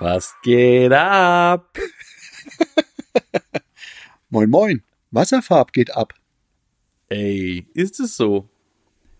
[0.00, 1.76] Was geht ab?
[4.30, 6.14] Moin Moin, Wasserfarb geht ab.
[7.08, 8.48] Ey, ist es so?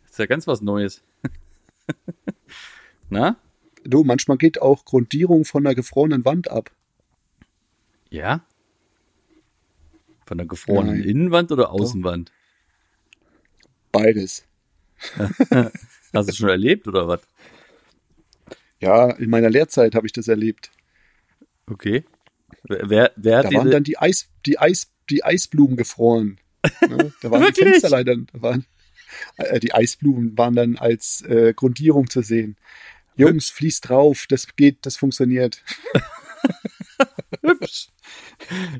[0.09, 1.03] Ist ja ganz was Neues.
[3.11, 3.39] Na?
[3.83, 6.71] Du, manchmal geht auch Grundierung von einer gefrorenen Wand ab.
[8.11, 8.45] Ja?
[10.27, 11.09] Von der gefrorenen Nein.
[11.09, 12.31] Innenwand oder Außenwand?
[13.91, 14.45] Beides.
[16.13, 17.23] Hast du schon erlebt oder was?
[18.81, 20.71] Ja, in meiner Lehrzeit habe ich das erlebt.
[21.67, 22.05] Okay.
[22.65, 26.39] Wer, wer, Da waren dann die Eis, die Eis, die Eisblumen gefroren.
[26.89, 27.13] Ne?
[27.23, 27.63] Da waren die?
[27.63, 28.67] Fenster leider, waren,
[29.37, 32.57] äh, die Eisblumen waren dann als äh, Grundierung zu sehen.
[33.17, 35.65] Jungs, fließt drauf, das geht, das funktioniert.
[37.43, 37.89] hübsch?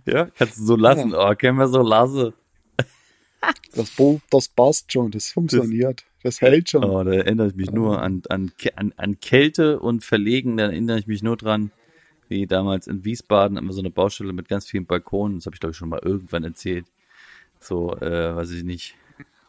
[0.07, 1.13] Ja, kannst du so lassen.
[1.15, 2.33] Oh, können wir so lassen.
[3.75, 6.85] Das, Bo das passt schon, das funktioniert, das hält schon.
[6.85, 10.57] Oh, da erinnere ich mich nur an, an, an, an Kälte und Verlegen.
[10.57, 11.71] Da erinnere ich mich nur dran,
[12.29, 15.39] wie damals in Wiesbaden immer so eine Baustelle mit ganz vielen Balkonen.
[15.39, 16.87] Das habe ich, glaube ich, schon mal irgendwann erzählt.
[17.61, 18.97] So, äh, weiß ich nicht,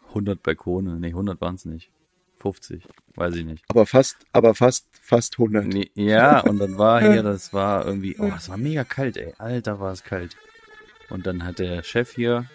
[0.10, 1.00] 100 Balkone.
[1.00, 1.90] Nee, 100 waren es nicht.
[2.38, 2.84] 50,
[3.16, 3.64] weiß ich nicht.
[3.68, 5.66] Aber fast, aber fast, fast 100.
[5.66, 9.34] Nee, ja, und dann war hier, das war irgendwie, oh, es war mega kalt, ey.
[9.38, 10.38] Alter, war es kalt.
[11.10, 12.46] Und dann hat der Chef hier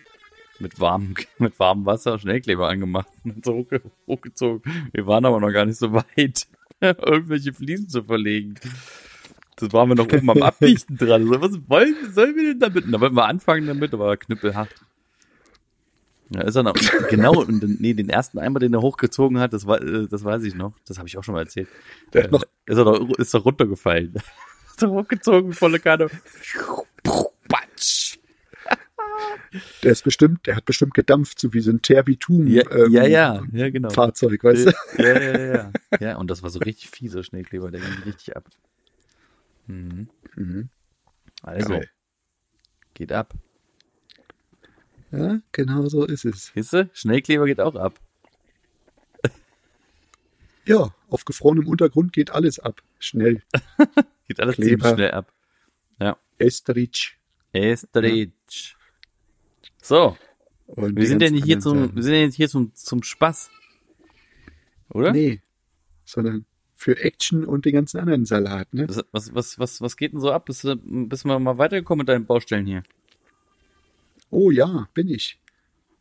[0.58, 4.62] mit warmem, mit warmem Wasser Schnellkleber angemacht und so hochge hochgezogen.
[4.92, 6.46] Wir waren aber noch gar nicht so weit,
[6.80, 8.54] irgendwelche Fliesen zu verlegen.
[9.56, 11.26] Das waren wir noch oben am Abdichten dran.
[11.26, 12.92] So, was wollen, sollen wir denn damit?
[12.92, 14.74] Da wollten wir anfangen damit, aber knüppelhart.
[16.30, 16.74] Ja, ist er noch,
[17.10, 20.24] genau, und den, nee, den ersten Eimer, den er hochgezogen hat, das, war, äh, das
[20.24, 20.72] weiß ich noch.
[20.86, 21.68] Das habe ich auch schon mal erzählt.
[22.12, 24.14] Der hat noch, Ist er doch, ist doch runtergefallen.
[24.66, 26.08] Ist doch hochgezogen, volle Kanne.
[29.82, 32.46] Der ist bestimmt, der hat bestimmt gedampft, so wie so ein Terbitum.
[32.46, 33.90] Ja, ähm, ja, ja, ja, genau.
[33.90, 34.72] Fahrzeug, weißt du?
[35.02, 35.72] Ja, ja, ja, ja.
[36.00, 38.48] Ja, und das war so richtig fieser Schneekleber, der ging richtig ab.
[39.66, 40.08] Mhm.
[40.34, 40.68] Mhm.
[41.42, 41.90] Also, Geil.
[42.94, 43.34] geht ab.
[45.12, 46.52] Ja, genau so ist es.
[46.54, 46.90] Du?
[46.92, 47.98] Schneekleber geht auch ab.
[50.66, 52.82] Ja, auf gefrorenem Untergrund geht alles ab.
[52.98, 53.42] Schnell.
[54.26, 54.68] Geht alles Kleber.
[54.70, 55.30] ziemlich schnell ab.
[56.38, 57.16] Estrich.
[57.52, 58.73] Estridge.
[59.84, 60.16] So,
[60.64, 63.50] Und wir sind ja nicht hier zum, wir sind ja nicht hier zum, zum Spaß.
[64.88, 65.12] Oder?
[65.12, 65.42] Nee,
[66.06, 68.88] sondern für Action und den ganzen anderen Salat, ne?
[68.88, 70.46] Was, was, was, was, was geht denn so ab?
[70.46, 72.82] Bist du, bist du mal weitergekommen mit deinen Baustellen hier?
[74.30, 75.38] Oh ja, bin ich.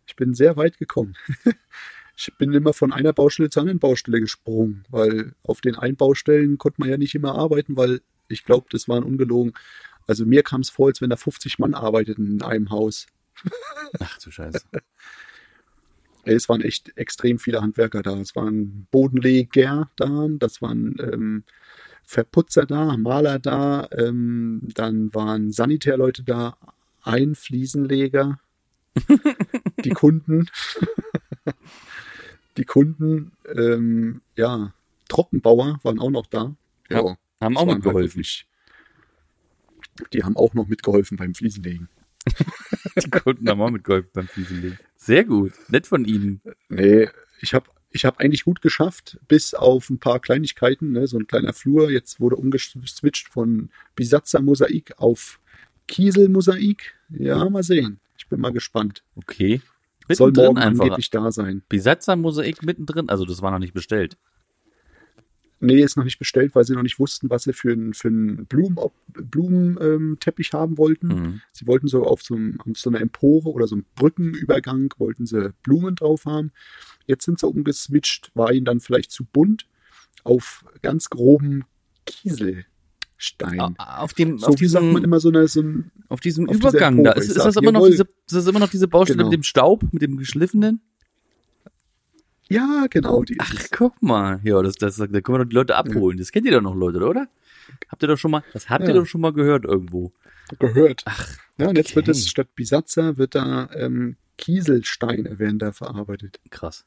[0.07, 1.17] Ich bin sehr weit gekommen.
[2.15, 6.57] ich bin immer von einer Baustelle zur anderen Baustelle gesprungen, weil auf den einen Baustellen
[6.57, 7.99] konnte man ja nicht immer arbeiten, weil
[8.29, 9.51] ich glaube, das waren ungelogen.
[10.07, 13.07] Also mir kam es vor, als wenn da 50 Mann arbeiteten in einem Haus.
[13.99, 14.61] Ach du Scheiße.
[16.25, 18.17] Es waren echt extrem viele Handwerker da.
[18.19, 21.43] Es waren Bodenleger da, das waren ähm,
[22.05, 26.57] Verputzer da, Maler da, ähm, dann waren Sanitärleute da,
[27.03, 28.39] ein Fliesenleger,
[29.83, 30.47] die Kunden,
[32.57, 34.73] die Kunden, ähm, ja,
[35.09, 36.55] Trockenbauer waren auch noch da.
[36.89, 38.17] Ja, Haben auch halt mitgeholfen.
[38.19, 38.47] wirklich-
[40.13, 41.89] Die haben auch noch mitgeholfen beim Fliesenlegen.
[43.03, 44.79] Die Kunden haben auch mitgeholfen beim Fliesenlegen.
[44.95, 45.53] Sehr gut.
[45.69, 46.41] Nett von Ihnen.
[46.69, 47.09] Nee,
[47.41, 51.27] ich habe ich hab eigentlich gut geschafft, bis auf ein paar Kleinigkeiten, ne, so ein
[51.27, 51.91] kleiner Flur.
[51.91, 55.39] Jetzt wurde umgeswitcht von Bisatzer-Mosaik auf
[55.87, 56.95] Kiesel-Mosaik.
[57.09, 57.99] Ja, mal sehen.
[58.17, 59.03] Ich bin mal gespannt.
[59.15, 59.61] Okay.
[60.09, 60.83] Soll Mittendrin morgen einfach.
[60.85, 61.63] angeblich da sein.
[61.69, 63.09] Besatzer-Mosaik mittendrin.
[63.09, 64.17] Also das war noch nicht bestellt.
[65.65, 68.09] Nee, ist noch nicht bestellt, weil sie noch nicht wussten, was sie für einen für
[68.09, 68.77] einen Blumen,
[69.07, 71.07] Blumenteppich ähm, haben wollten.
[71.07, 71.41] Mhm.
[71.51, 75.25] Sie wollten so auf so, einem, auf so einer Empore oder so einem Brückenübergang, wollten
[75.25, 76.51] sie Blumen drauf haben.
[77.07, 79.67] Jetzt sind sie umgeswitcht, war ihnen dann vielleicht zu bunt,
[80.23, 81.63] auf ganz groben
[82.05, 83.59] Kieselstein.
[83.59, 86.19] Au- Auf dem, so auf wie sagt man diesem, immer so eine, so ein, auf
[86.19, 87.11] diesem auf Übergang da.
[87.13, 89.29] Ist, ist das immer noch diese, ist das immer noch diese Baustelle Genau.
[89.29, 90.81] mit dem Staub, mit dem geschliffenen?
[92.49, 94.39] Ja, genau, die ist Ach, guck mal.
[94.43, 96.17] Ja, das, das, da können wir doch die Leute abholen.
[96.17, 97.27] Das kennt ihr doch noch, Leute, oder?
[97.89, 98.95] Habt ihr doch schon mal, das habt ihr Ja.
[99.01, 100.11] doch schon mal gehört irgendwo.
[100.59, 101.03] gehört.
[101.05, 106.39] Ach, Ja, und jetzt wird es statt Bisatzer, wird da ähm, Kieselsteine werden da verarbeitet.
[106.49, 106.85] krass.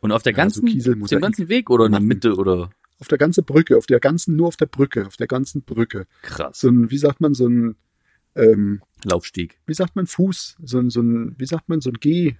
[0.00, 2.00] Und auf der Ja, ganzen, so auf dem ganzen Weg oder in der.
[2.00, 2.70] Mitte oder?
[3.00, 6.06] auf der ganzen Brücke, auf der ganzen, nur auf der Brücke, auf der ganzen Brücke.
[6.22, 6.60] Krass.
[6.60, 7.76] So ein, wie sagt man, so ein,
[8.34, 9.58] ähm, Laufstieg.
[9.66, 12.36] wie sagt man, Fuß, so ein, so ein, wie sagt man, so ein G,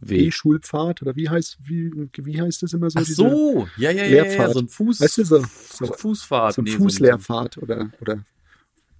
[0.00, 0.18] Weg.
[0.24, 2.98] G-Schulpfad oder wie heißt, wie, wie heißt das immer so?
[3.00, 5.00] Ach so, ja, ja, ja, ja, so ein Fuß.
[5.00, 6.54] Weißt du, so, so, Fußfahrt.
[6.54, 8.16] so ein nee, Fußleerpfad oder, oder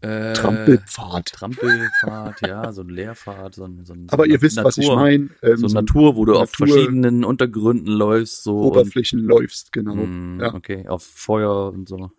[0.02, 1.26] So, ein, äh, Trampelpfad.
[1.32, 4.78] Trampelfahrt, ja, so ein Leerfahrt, so ein, so ein so Aber eine ihr wisst, was
[4.78, 5.28] ich Natur- meine.
[5.43, 8.58] Ähm, So so eine Natur, wo du auf Natur- verschiedenen Untergründen läufst, so.
[8.62, 9.92] Oberflächen läufst, genau.
[9.92, 10.54] Und, mm, ja.
[10.54, 12.10] Okay, auf Feuer und so.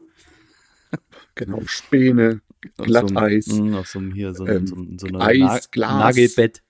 [1.35, 2.41] Genau, Späne,
[2.77, 5.37] Auf Glatteis, So, einem- mm, auf so einem hier, so, ein- ähm, so, so Eis,
[5.39, 5.99] Na Glas.
[6.15, 6.61] Nagelbett,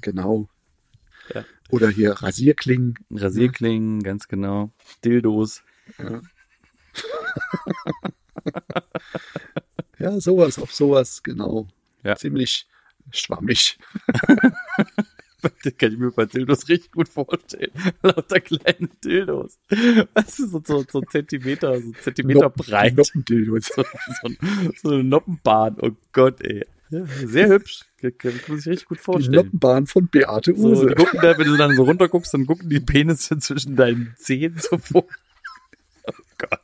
[0.00, 0.48] genau.
[1.34, 1.44] Ja.
[1.70, 2.94] Oder hier Rasierklingen.
[3.10, 4.70] Rasierklingen, ganz genau.
[5.04, 5.62] Dildos.
[5.98, 6.20] Ja.
[9.98, 11.66] ja, sowas, auf sowas, genau.
[12.02, 12.16] Ja.
[12.16, 12.66] Ziemlich
[13.10, 13.78] schwammig.
[15.42, 17.70] Das kann ich mir bei Dildos richtig gut vorstellen.
[18.02, 19.58] Lauter kleine Dildos.
[20.14, 22.96] Weißt du, so, so, so Zentimeter, so Zentimeter Noppen- breit.
[22.96, 23.66] Noppendildos.
[23.76, 25.76] So, so, ein- so eine Noppenbahn.
[25.80, 26.64] Oh Gott, ey.
[26.90, 27.80] Ja, sehr hübsch.
[28.00, 29.34] Kann, man sich richtig gut Die vorstellen.
[29.34, 30.86] Noppenbahn von Beate So, Use.
[30.86, 34.14] die gucken da, wenn du dann so runter guckst, dann gucken die Penisse zwischen deinen
[34.16, 35.04] Zehen so vor.
[36.06, 36.60] Oh Gott.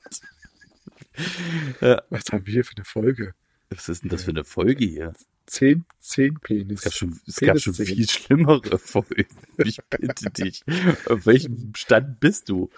[1.80, 3.34] Ja, Was haben wir hier für eine Folge?
[3.70, 5.14] was ist denn das für eine Folge hier?
[5.46, 6.80] Zehn, zehn Penis.
[6.80, 9.26] Es gab schon, es gab schon viel schlimmere Folgen.
[9.58, 10.62] Ich bitte dich.
[11.06, 12.70] Auf welchem Stand bist du?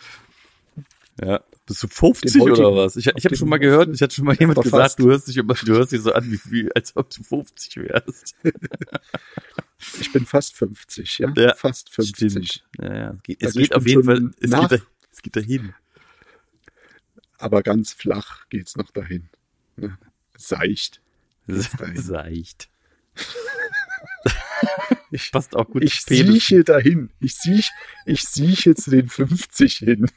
[1.21, 2.97] Ja, bist du 50 Den heutigen- oder was?
[2.97, 4.99] Ich, ich habe schon mal gehört, ich hatte schon mal jemand gesagt, fast.
[4.99, 7.77] du hörst dich immer, du hörst dich so an, wie, wie, als ob du 50
[7.77, 8.35] wärst.
[10.01, 11.33] Ich bin fast 50, ja?
[11.37, 12.33] Ja, fast 50.
[12.33, 12.65] Stimmt.
[12.81, 14.77] Ja, ja, es geht, Also geht auf jeden Fall, es geht, da,
[15.13, 15.75] es geht dahin.
[17.37, 19.29] Aber ganz flach geht's noch dahin.
[19.77, 19.99] Ne?
[20.39, 21.03] Seicht.
[21.47, 22.01] Dahin.
[22.01, 22.71] Seicht.
[25.11, 25.85] Ich, Passt auch gut.
[25.85, 27.11] ich sieche dahin.
[27.21, 27.71] Ich siech,
[28.07, 30.11] ich sieche zu den 50 hin.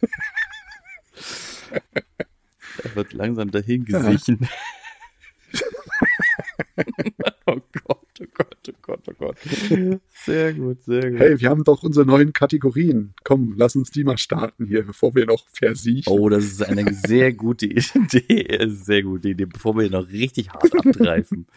[2.84, 4.48] Er wird langsam dahin gesiechen.
[7.46, 7.56] oh
[7.88, 9.38] Gott, oh Gott, oh Gott, oh Gott.
[10.14, 11.20] Sehr gut, sehr gut.
[11.20, 13.14] Hey, wir haben doch unsere neuen Kategorien.
[13.24, 16.12] Komm, lass uns die mal starten hier, bevor wir noch versiechen.
[16.12, 18.68] Oh, das ist eine sehr gute Idee.
[18.68, 21.48] Sehr gute Idee, bevor wir noch richtig hart abgreifen.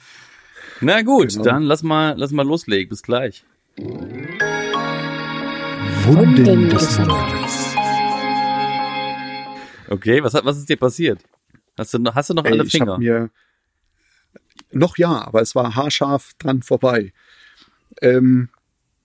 [0.81, 1.45] Na gut, Genau.
[1.45, 2.89] dann lass mal, lass mal loslegen.
[2.89, 3.45] Bis gleich.
[6.07, 7.60] Wunden des Monats.
[9.91, 11.23] Okay, was, hat, was ist dir passiert?
[11.77, 12.93] Hast du noch, hast du noch Ey, alle ich Finger?
[12.93, 13.31] hab mir
[14.73, 17.13] noch ja, aber es war haarscharf dran vorbei.
[18.01, 18.49] Ähm,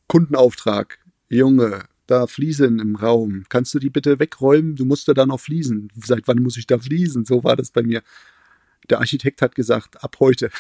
[0.08, 1.00] Kundenauftrag.
[1.28, 3.46] Junge, da Fliesen im Raum.
[3.50, 4.76] Kannst du die bitte wegräumen?
[4.76, 5.92] Du musst da noch fließen.
[6.04, 7.26] Seit wann muss ich da fließen?
[7.26, 8.04] So war das bei mir.
[8.90, 10.52] Der Architekt hat gesagt, ab heute.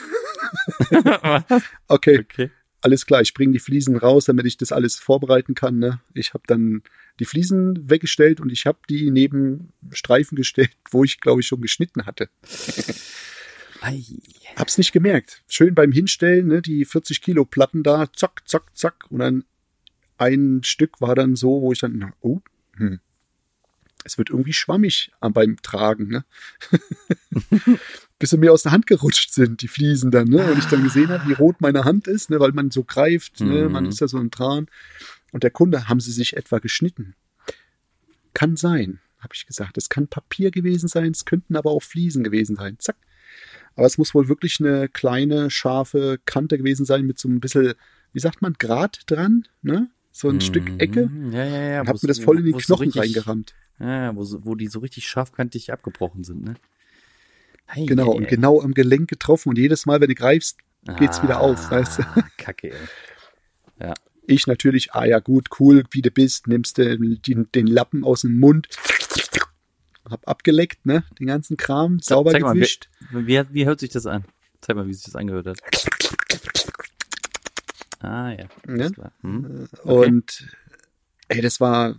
[1.87, 2.51] Okay, okay.
[2.85, 5.79] Alles klar, ich bringe die Fliesen raus, damit ich das alles vorbereiten kann.
[5.79, 5.99] Ne?
[6.13, 6.83] Ich habe dann
[7.19, 11.61] die Fliesen weggestellt und ich habe die neben Streifen gestellt, wo ich, glaube ich, schon
[11.61, 12.29] geschnitten hatte.
[14.55, 15.43] Hab's nicht gemerkt.
[15.47, 19.05] Schön beim Hinstellen, ne, die 40 Kilo Platten da, zack, zack, zack.
[19.09, 19.45] Und dann
[20.19, 22.39] ein Stück war dann so, wo ich dann, oh,
[22.77, 22.99] hm,
[24.05, 26.23] es wird irgendwie schwammig am- beim Tragen, ne?
[28.19, 30.49] Bis sie mir aus der Hand gerutscht sind, die Fliesen dann, ne?
[30.51, 32.39] Und ich dann gesehen habe, wie rot meine Hand ist, ne?
[32.39, 33.65] Weil man so greift, ne?
[33.65, 33.71] Mhm.
[33.71, 34.67] Man ist ja so ein Tran.
[35.31, 37.15] Und der Kunde, haben sie sich etwa geschnitten?
[38.33, 39.77] Kann sein, habe ich gesagt.
[39.77, 42.77] Es kann Papier gewesen sein, es könnten aber auch Fliesen gewesen sein.
[42.79, 42.95] Zack.
[43.75, 47.73] Aber es muss wohl wirklich eine kleine, scharfe Kante gewesen sein mit so ein bisschen,
[48.13, 49.89] wie sagt man, Grat dran, ne?
[50.13, 51.07] So ein Stück Ecke.
[51.07, 51.33] Mhm.
[51.33, 51.81] Ja, ja, ja.
[51.81, 53.53] Und hab mir das voll in die Knochen richtig- reingerammt.
[53.79, 56.55] Ja, wo, wo die so richtig scharfkantig abgebrochen sind, ne?
[57.67, 59.49] Ei, Genau, ei, und genau am Gelenk getroffen.
[59.49, 60.59] Und jedes Mal, wenn du greifst,
[60.97, 62.03] geht's wieder auf, weißt du?
[62.03, 62.73] Ah, Kacke,
[63.79, 63.93] ey.
[64.27, 68.21] ich natürlich, ah ja gut, cool, wie du bist, nimmst du den, den Lappen aus
[68.21, 68.67] dem Mund,
[70.09, 72.89] hab abgeleckt, ne, den ganzen Kram, sauber Zeig mal, gewischt.
[73.11, 74.25] Wie, wie, wie hört sich das an?
[74.61, 75.59] Zeig mal, wie sich das angehört hat.
[77.99, 78.45] Ah, ja.
[78.67, 78.83] Ne?
[78.83, 79.11] Alles klar.
[79.21, 79.67] Hm?
[79.83, 80.55] Und
[81.27, 81.95] ey, das war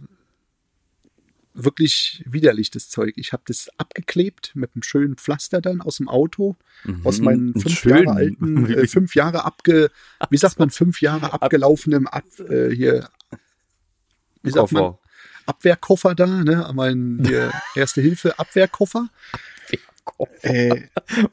[1.59, 3.15] wirklich widerlich, das Zeug.
[3.17, 6.57] Ich habe das abgeklebt mit einem schönen Pflaster dann aus dem Auto,
[7.05, 7.25] aus Mhm.
[7.25, 9.91] meinen Einen fünf schönen- Jahre alten, äh, fünf Jahre abge,
[10.31, 13.09] wie sagt man, fünf Jahre abgelaufenem Ab, äh, hier,
[14.43, 14.99] wie sagt man, Koffer.
[15.47, 19.09] Abwehrkoffer da, ne, mein hier, Erste Hilfe Abwehrkoffer.
[20.05, 20.45] Koffer.
[20.45, 20.83] Äh,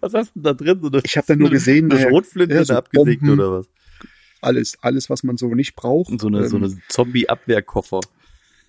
[0.02, 0.80] Was hast du denn da drin?
[0.82, 3.68] So Ich hab da nur gesehen, eine naja, Schrotflinte ja, so abgesägt oder was?
[4.42, 6.10] alles, alles, was man so nicht braucht.
[6.12, 8.00] Und so eine, so Ähm, eine Zombie-Abwehrkoffer.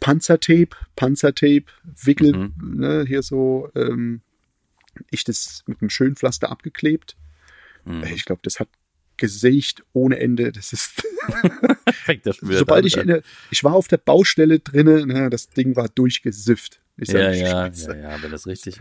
[0.05, 1.65] Panzertape, Panzertape,
[2.03, 2.53] Wickel, Mhm.
[2.79, 4.21] ne, hier so, ähm,
[5.11, 7.17] ich das mit einem schönen Pflaster abgeklebt.
[7.87, 8.05] Mhm.
[8.15, 8.69] Ich glaube, das hat
[9.17, 10.53] gesägt ohne Ende.
[10.53, 11.03] Das ist,
[11.95, 15.89] Fängt das sobald ich der, ich war auf der Baustelle drinne, ne, das Ding war
[15.89, 16.81] durchgesifft.
[16.99, 18.81] Ich sag, Ja, ja, ja, ja, wenn das richtig.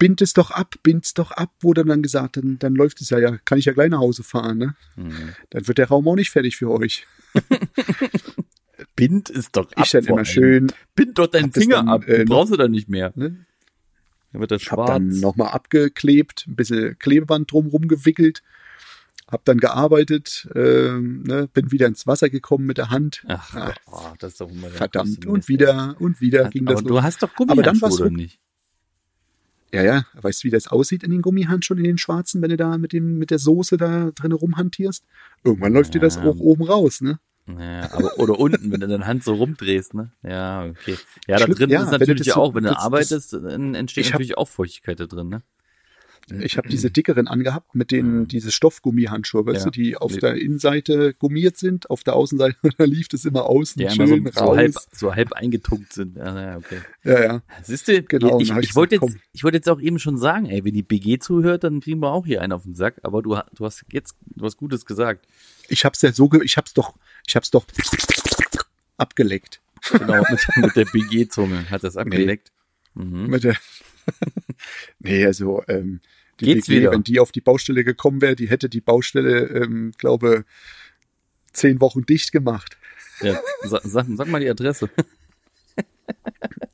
[0.00, 3.20] Bind es doch ab, bind's doch ab, wurde dann gesagt, dann, dann läuft es ja,
[3.20, 4.74] ja, kann ich ja gleich nach Hause fahren, ne?
[4.96, 5.34] Mhm.
[5.50, 7.06] Dann wird der Raum auch nicht fertig für euch.
[8.98, 9.84] Bind ist doch ab.
[9.84, 12.06] Ich dann vor immer schön, Bind doch deinen Finger dann, ab.
[12.08, 13.12] äh, Du brauchst du dann nicht mehr.
[13.16, 13.44] ne?
[14.32, 15.20] Dann wird das Hab dann schwarz.
[15.22, 18.42] nochmal abgeklebt, ein bisschen Klebeband drumrum gewickelt,
[19.26, 23.24] hab dann gearbeitet, ähm, ne, bin wieder ins Wasser gekommen mit der Hand.
[23.28, 25.24] Ach, Ah, oh, das ist doch immer Verdammt.
[25.26, 27.02] Und wieder und wieder Hat- ging Aber das du los.
[27.02, 28.38] hast doch Aber dann Gummihandschuhe, war's oder nicht?
[29.72, 32.56] Ja, ja, weißt du, wie das aussieht in den Gummihandschuhen, in den schwarzen, wenn du
[32.56, 35.04] da mit dem mit der Soße da drin rumhantierst?
[35.44, 36.22] Irgendwann läuft dir das Ja.
[36.24, 37.18] auch oben raus, ne?
[37.58, 40.12] Ja, aber, oder unten, wenn du deine Hand so rumdrehst, ne?
[40.22, 40.96] Ja, okay.
[41.26, 43.32] Ja, da Schlimm- drin ja, ist natürlich das so- auch, wenn du das- das- arbeitest,
[43.32, 45.42] dann entsteht Ich hab- natürlich auch Feuchtigkeit da drin, ne?
[46.42, 49.64] Ich habe diese dickeren angehabt mit den diese Stoffgummihandschuhe, weißt Ja.
[49.64, 53.80] du, die auf der Innenseite gummiert sind, auf der Außenseite da lief es immer außen
[53.80, 54.56] Die schön so, so, raus.
[54.58, 56.16] halb, so halb eingetunkt sind.
[56.18, 56.80] Ja, ja, okay.
[57.02, 57.42] Ja, ja.
[57.62, 60.44] Siehst du, Genau, ich, ich, ich wollte jetzt, ich wollte jetzt auch eben schon sagen,
[60.44, 63.22] ey, wenn die BG zuhört, dann kriegen wir auch hier einen auf den Sack, aber
[63.22, 65.24] du, du hast jetzt was Gutes gesagt.
[65.68, 66.96] Ich hab's ja so, ge ich hab's doch,
[67.26, 67.64] ich hab's doch
[68.96, 69.60] abgeleckt.
[69.92, 72.50] Genau, mit, mit der BG-Zunge hat das abgeleckt.
[72.94, 73.28] Mhm.
[73.28, 73.56] Mit der
[74.98, 76.00] nee, also ähm,
[76.40, 76.92] die Geht's WG, wieder?
[76.92, 80.44] wenn die auf die Baustelle gekommen wäre, die hätte die Baustelle, ähm, glaube
[81.52, 82.76] zehn Wochen dicht gemacht.
[83.20, 84.90] Ja, sag, sag, sag mal die Adresse.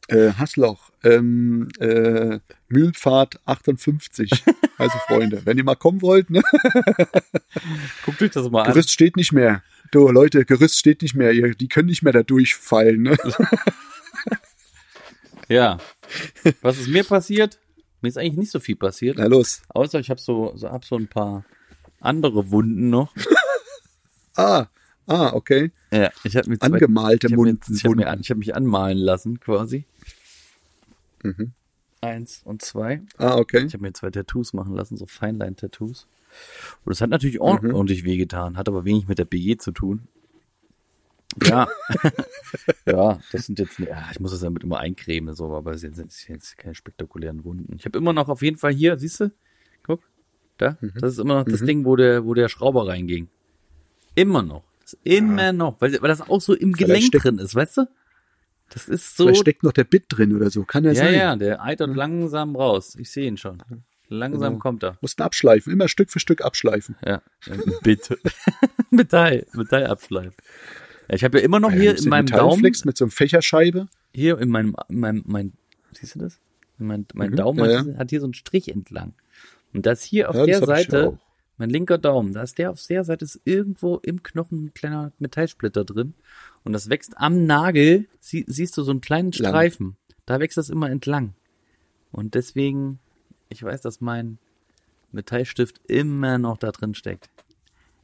[0.08, 4.30] Äh, Hassloch, ähm, äh, Mühlpfad 58.
[4.76, 6.42] Also Freunde, wenn ihr mal kommen wollt, ne?
[8.04, 8.72] Guckt euch das mal an.
[8.72, 9.62] Gerüst steht nicht mehr.
[9.92, 11.32] Du Leute, Gerüst steht nicht mehr.
[11.32, 13.02] Ihr, die können nicht mehr da durchfallen.
[13.02, 13.16] Ne?
[15.48, 15.78] Ja.
[16.60, 17.58] Was ist mir passiert?
[18.00, 19.16] Mir ist eigentlich nicht so viel passiert.
[19.18, 19.62] Na los.
[19.68, 21.44] Außer ich habe so, so, hab so ein paar
[22.00, 23.14] andere Wunden noch.
[24.36, 24.66] Ah,
[25.06, 25.70] ah, okay.
[25.92, 28.38] Ja, ich habe mir zwei, Angemalte ich hab mir, ich hab mir, an- ich hab
[28.38, 29.84] mich anmalen lassen, quasi.
[31.22, 31.52] Mhm.
[32.00, 33.00] Eins und zwei.
[33.16, 33.64] Ah, okay.
[33.64, 36.06] Ich habe mir zwei Tattoos machen lassen, so Feinlein-Tattoos.
[36.84, 37.74] Und das hat natürlich ord- Mhm.
[37.74, 40.06] ordentlich wehgetan, hat aber wenig mit der BG zu tun.
[41.42, 41.66] Ja,
[42.86, 45.96] ja, das sind jetzt, ja, ich muss das damit immer eincremen, so, aber es sind
[45.96, 47.74] jetzt, jetzt keine spektakulären Wunden.
[47.76, 49.32] Ich habe immer noch auf jeden Fall hier, siehst du?
[49.82, 50.02] Guck,
[50.58, 50.92] da, Mhm.
[51.00, 53.28] das ist immer noch das Ding, wo der, wo der Schrauber reinging.
[54.14, 54.62] Immer noch.
[55.04, 57.88] Immer noch, weil, weil das auch so im Gelenk steckt- drin ist, weißt du?
[58.70, 59.24] Das ist so.
[59.24, 60.64] Vielleicht steckt noch der Bit drin oder so.
[60.64, 61.14] Kann ja, Ja, sein.
[61.14, 62.96] ja, der eitert langsam raus.
[62.98, 63.62] Ich sehe ihn schon.
[64.08, 64.58] Langsam Genau.
[64.58, 64.98] kommt er.
[65.00, 65.72] Mussten abschleifen.
[65.72, 66.96] Immer Stück für Stück abschleifen.
[67.04, 67.22] Ja,
[67.82, 68.18] bitte.
[68.90, 70.34] Metall, Metall abschleifen.
[71.08, 73.86] Ja, ich habe ja immer noch Ja, hier in meinem Daumen, mit so einem Fächerscheibe.
[74.14, 75.52] hier in meinem, mein, mein,
[75.92, 76.40] siehst du das?
[76.78, 77.96] Mein, mein Mhm, Daumen ja, hat, ja.
[77.98, 79.14] hat hier so einen Strich entlang.
[79.72, 81.18] Und das hier auf Ja, der Seite.
[81.56, 85.12] Mein linker Daumen, da ist der auf der Seite ist irgendwo im Knochen ein kleiner
[85.18, 86.14] Metallsplitter drin.
[86.64, 89.50] Und das wächst am Nagel, sie, siehst du so einen kleinen Lang.
[89.52, 89.96] Streifen.
[90.26, 91.34] Da wächst das immer entlang.
[92.10, 92.98] Und deswegen,
[93.48, 94.38] ich weiß, dass mein
[95.12, 97.28] Metallstift immer noch da drin steckt.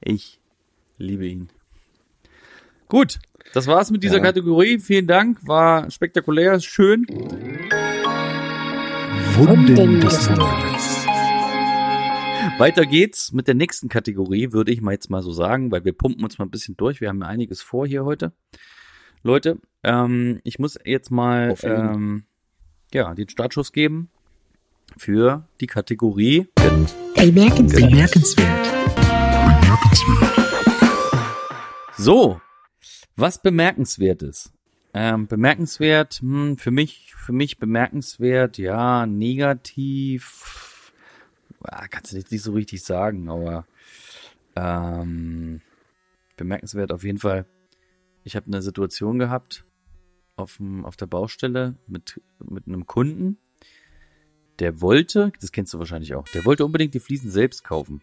[0.01, 0.41] Ich
[0.99, 1.49] liebe ihn.
[2.89, 3.19] Gut,
[3.55, 4.23] das war's mit dieser Ja.
[4.23, 4.79] Kategorie.
[4.79, 7.07] Vielen Dank, war spektakulär, schön.
[9.37, 10.80] Wunden des Monats.
[12.61, 15.95] Weiter geht's mit der nächsten Kategorie, würde ich mal jetzt mal so sagen, weil wir
[15.95, 17.01] pumpen uns mal ein bisschen durch.
[17.01, 18.35] Wir haben ja einiges vor hier heute.
[19.23, 22.25] Leute, ähm, ich muss jetzt mal ähm,
[22.93, 24.11] ja, den Startschuss geben
[24.99, 26.49] für die Kategorie
[27.15, 27.91] Bemerkenswert.
[27.91, 28.67] Bemerkenswert.
[31.97, 32.43] So,
[33.17, 34.53] was bemerkenswertes.
[34.93, 40.70] Ähm, bemerkenswert, hm, für mich, für mich bemerkenswert, ja, negativ,
[41.91, 43.67] kannst du jetzt nicht so richtig sagen, aber
[44.57, 45.61] ähm,
[46.37, 47.47] bemerkenswert auf jeden Fall.
[48.25, 49.65] Ich habe eine Situation gehabt
[50.37, 53.39] auf, dem, auf der Baustelle mit, mit einem Kunden,
[54.59, 58.03] der wollte, das kennst du wahrscheinlich auch, der wollte unbedingt die Fliesen selbst kaufen.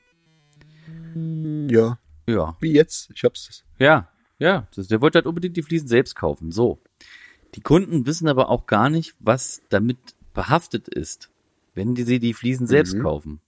[1.70, 3.10] Ja, Ja, wie jetzt?
[3.14, 3.64] Ich hab's.
[3.80, 4.10] ja,
[4.40, 6.52] ja, der wollte halt unbedingt die Fliesen selbst kaufen.
[6.52, 6.80] So.
[7.56, 9.98] Die Kunden wissen aber auch gar nicht, was damit
[10.34, 11.32] behaftet ist,
[11.74, 13.02] wenn die sie die Fliesen selbst Mhm.
[13.02, 13.42] kaufen.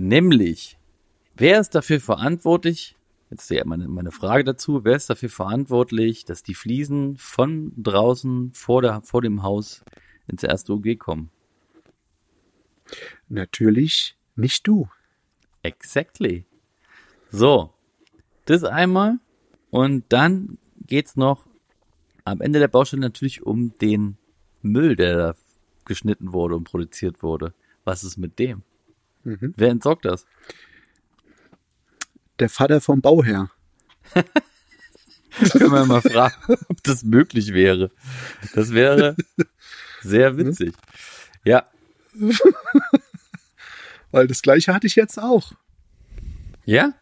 [0.00, 0.78] Nämlich,
[1.36, 2.96] wer ist dafür verantwortlich?
[3.30, 8.52] Jetzt ja meine, meine Frage dazu, wer ist dafür verantwortlich, dass die Fliesen von draußen
[8.54, 9.84] vor, der, vor dem Haus
[10.26, 11.30] ins erste OG kommen?
[13.28, 14.88] Natürlich nicht du.
[15.62, 16.46] Exactly.
[17.30, 17.74] So,
[18.46, 19.18] das einmal
[19.68, 21.44] und dann geht's noch
[22.24, 24.16] am Ende der Baustelle natürlich um den
[24.62, 25.34] Müll, der da
[25.84, 27.52] geschnitten wurde und produziert wurde.
[27.84, 28.62] Was ist mit dem?
[29.24, 29.54] Mhm.
[29.56, 30.26] Wer entsorgt das?
[32.38, 33.50] Der Vater vom Bauherr.
[35.52, 36.34] Können wir mal fragen,
[36.68, 37.90] ob das möglich wäre.
[38.54, 39.14] Das wäre,
[40.02, 40.74] Sehr witzig.
[41.44, 41.70] Ja,
[44.10, 45.52] Weil das gleiche hatte ich jetzt auch.
[46.64, 46.94] Ja?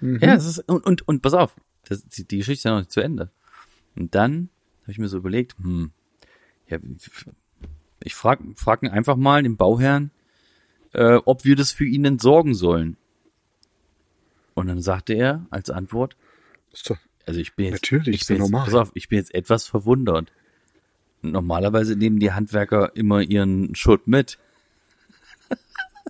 [0.00, 0.18] Mhm.
[0.20, 2.78] Ja, es ist, und, und, und pass auf, das, die, die Geschichte ist ja noch
[2.78, 3.30] nicht zu Ende.
[3.94, 4.50] Und dann
[4.82, 5.92] habe ich mir so überlegt, hm,
[6.68, 6.78] ja,
[8.02, 10.10] ich frag, frag ihn einfach mal den Bauherrn,
[10.96, 12.96] äh, ob wir das für ihn entsorgen sollen.
[14.54, 16.16] Und dann sagte er als Antwort,
[17.26, 18.74] also ich bin jetzt, Natürlich, ich bin jetzt, normal.
[18.74, 20.32] auf, ich bin jetzt etwas verwundert.
[21.20, 24.38] Normalerweise nehmen die Handwerker immer ihren Schutt mit.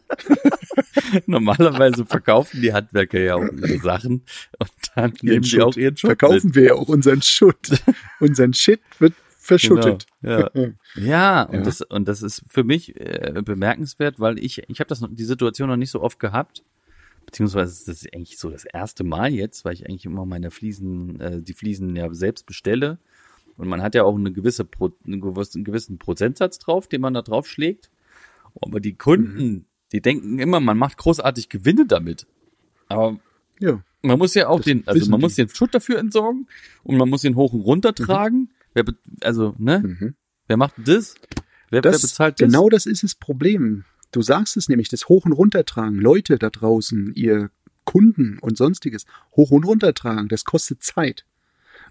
[1.27, 4.23] Normalerweise verkaufen die Handwerker ja auch ihre Sachen
[4.59, 5.63] und dann nehmen die Schutt.
[5.63, 7.83] auch ihren Schutt Verkaufen wir ja auch unseren Schutt.
[8.21, 9.15] Unseren Shit wird
[9.47, 10.07] verschüttet.
[10.23, 10.73] Genau, ja.
[10.97, 11.61] Ja, und Ja.
[11.63, 15.25] das und das ist für mich äh, bemerkenswert, weil ich ich habe das noch, die
[15.25, 16.63] Situation noch nicht so oft gehabt,
[17.25, 21.21] beziehungsweise ist das eigentlich so das erste Mal jetzt, weil ich eigentlich immer meine Fliesen,
[21.21, 22.99] äh, die Fliesen ja selbst bestelle
[23.57, 27.01] und man hat ja auch eine gewisse Pro, einen gewissen, einen gewissen Prozentsatz drauf, den
[27.01, 27.91] man da drauf schlägt.
[28.63, 29.65] Aber die Kunden, Mhm.
[29.93, 32.27] die denken immer, man macht großartig Gewinne damit.
[32.89, 33.19] Aber
[33.61, 33.83] Ja.
[34.03, 35.25] man muss ja auch Das den, also man die.
[35.25, 36.47] muss den Schutt dafür entsorgen
[36.85, 38.51] und man muss den hoch und runter tragen.
[38.77, 38.85] Wer,
[39.23, 39.79] also, ne?
[39.81, 40.15] Mhm.
[40.49, 41.15] Wer macht das?
[41.71, 42.47] Wer, wer Das, bezahlt das?
[42.47, 43.85] genau das ist das Problem.
[44.13, 45.99] Du sagst es nämlich, das Hoch- und Runtertragen.
[45.99, 47.51] Leute da draußen, ihr
[47.85, 51.25] Kunden und sonstiges, Hoch- und Runtertragen, das kostet Zeit.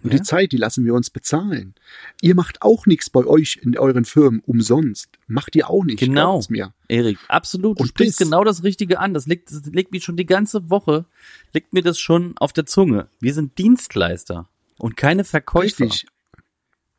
[0.03, 0.17] Und Ja.
[0.19, 1.73] die Zeit, die lassen wir uns bezahlen.
[2.21, 5.09] Ihr macht auch nichts bei euch in euren Firmen umsonst.
[5.27, 5.99] Macht ihr auch nicht.
[5.99, 6.41] Genau.
[6.49, 6.73] mir.
[6.87, 7.79] Erik, absolut.
[7.79, 9.13] Du Und sprichst das- genau das Richtige an.
[9.15, 11.05] Das liegt, das liegt mir schon die ganze Woche,
[11.53, 13.07] liegt mir das schon auf der Zunge.
[13.19, 15.85] Wir sind Dienstleister und keine Verkäufer.
[15.85, 16.05] Richtig.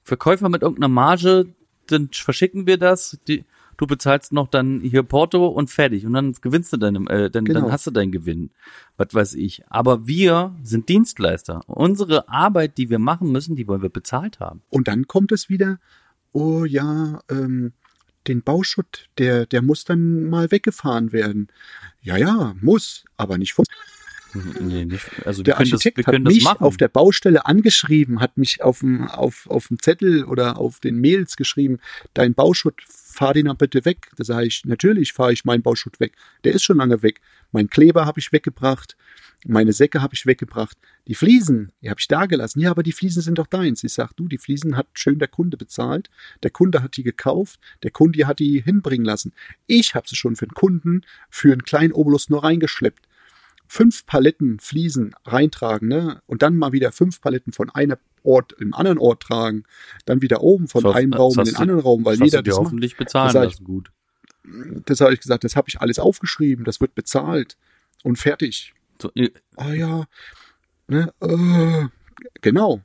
[0.06, 1.46] Verkäufer mit irgendeiner Marge,
[1.88, 3.44] dann verschicken wir das, die,
[3.76, 6.06] du bezahlst noch dann hier Porto und fertig.
[6.06, 7.60] Und dann gewinnst du deinem, äh, dann, Genau.
[7.62, 8.50] dann hast du deinen Gewinn.
[8.96, 9.62] Was weiß ich.
[9.68, 11.62] Aber wir sind Dienstleister.
[11.66, 14.62] Unsere Arbeit, die wir machen müssen, die wollen wir bezahlt haben.
[14.70, 15.78] Und dann kommt es wieder,
[16.32, 17.72] oh ja, ähm,
[18.28, 21.48] den Bauschutt, der, der muss dann mal weggefahren werden.
[22.02, 23.64] Ja, ja, muss, aber nicht von
[24.60, 28.36] Nee, nicht, also Der das, Architekt wir hat das mich auf der Baustelle angeschrieben, hat
[28.36, 31.78] mich auf dem, auf, auf dem Zettel oder auf den Mails geschrieben,
[32.14, 32.82] dein Bauschutt,
[33.16, 34.10] fahr den mal bitte weg.
[34.16, 36.12] Da sage ich, natürlich fahre ich meinen Bauschutt weg.
[36.44, 37.20] Der ist schon lange weg.
[37.50, 38.96] Mein Kleber habe ich weggebracht,
[39.46, 40.76] meine Säcke habe ich weggebracht.
[41.06, 42.60] Die Fliesen, die habe ich da gelassen.
[42.60, 43.84] Ja, aber die Fliesen sind doch deins.
[43.84, 46.10] Ich sag, du, die Fliesen hat schön der Kunde bezahlt.
[46.42, 47.60] Der Kunde hat die gekauft.
[47.82, 49.32] Der Kunde hat die hinbringen lassen.
[49.66, 53.06] Ich habe sie schon für den Kunden für einen kleinen Obolus nur reingeschleppt
[53.68, 56.22] fünf Paletten Fliesen reintragen, ne?
[56.26, 59.64] Und dann mal wieder fünf Paletten von einem Ort in einen anderen Ort tragen,
[60.04, 62.42] dann wieder oben von Das einem das Raum in den du- anderen Raum, weil jeder
[62.42, 63.90] das hoffentlich bezahlen Das ich- gut.
[64.86, 67.56] Das habe ich gesagt, das habe ich alles aufgeschrieben, das wird bezahlt
[68.04, 68.74] und fertig.
[69.00, 69.10] So,
[69.56, 70.04] Ah ja,
[70.88, 71.12] ne?
[71.20, 71.86] Äh,
[72.42, 72.80] genau.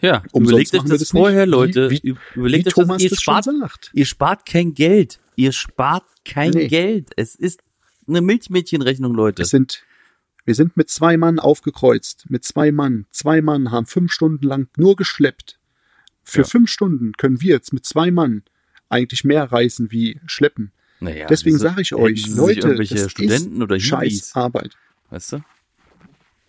[0.00, 1.20] ja, Umsonst überlegt euch machen wir das das nicht.
[1.20, 1.90] vorher, Wie- Leute.
[1.90, 3.46] wie- Ü- überlegt Wie euch Thomas das, ihr das spart,
[3.94, 5.20] ihr spart kein Geld.
[5.36, 6.68] Ihr spart kein Nee.
[6.68, 7.10] Geld.
[7.16, 7.60] Es ist
[8.06, 9.42] eine Milchmädchenrechnung, Leute.
[9.42, 9.82] Es sind,
[10.50, 13.06] wir sind mit zwei Mann aufgekreuzt, mit zwei Mann.
[13.12, 15.60] Zwei Mann haben fünf Stunden lang nur geschleppt.
[16.24, 16.44] Für Ja.
[16.44, 18.42] fünf Stunden können wir jetzt mit zwei Mann
[18.88, 20.72] eigentlich mehr reißen wie schleppen.
[20.98, 24.76] Naja, Deswegen sage ich euch, Leute, das Studenten ist oder scheiß Arbeit.
[25.10, 25.36] weißt du?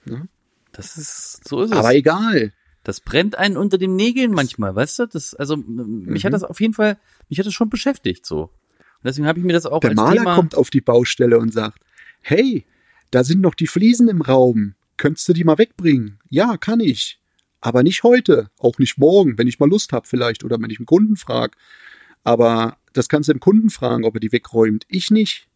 [0.06, 0.26] Ja.
[0.72, 1.78] Das ist, so ist es.
[1.78, 2.54] Aber egal.
[2.84, 5.06] Das brennt einen unter den Nägeln manchmal, weißt du?
[5.06, 6.34] Das, also, mich hat Mhm.
[6.34, 6.98] das auf jeden Fall,
[7.30, 8.46] mich hat das schon beschäftigt, so.
[8.46, 11.38] Und deswegen habe ich mir das auch Der als Maler Thema, kommt auf die Baustelle
[11.38, 11.80] und sagt,
[12.22, 12.66] hey,
[13.12, 14.76] da sind noch die Fliesen im Raum.
[14.98, 16.20] Könntest du die mal wegbringen?
[16.30, 17.20] Ja, kann ich.
[17.60, 20.80] Aber nicht heute, auch nicht morgen, wenn ich mal Lust habe vielleicht oder wenn ich
[20.80, 21.56] einen Kunden frage.
[22.24, 24.86] Aber das kannst du dem Kunden fragen, ob er die wegräumt.
[24.90, 25.48] Ich nicht.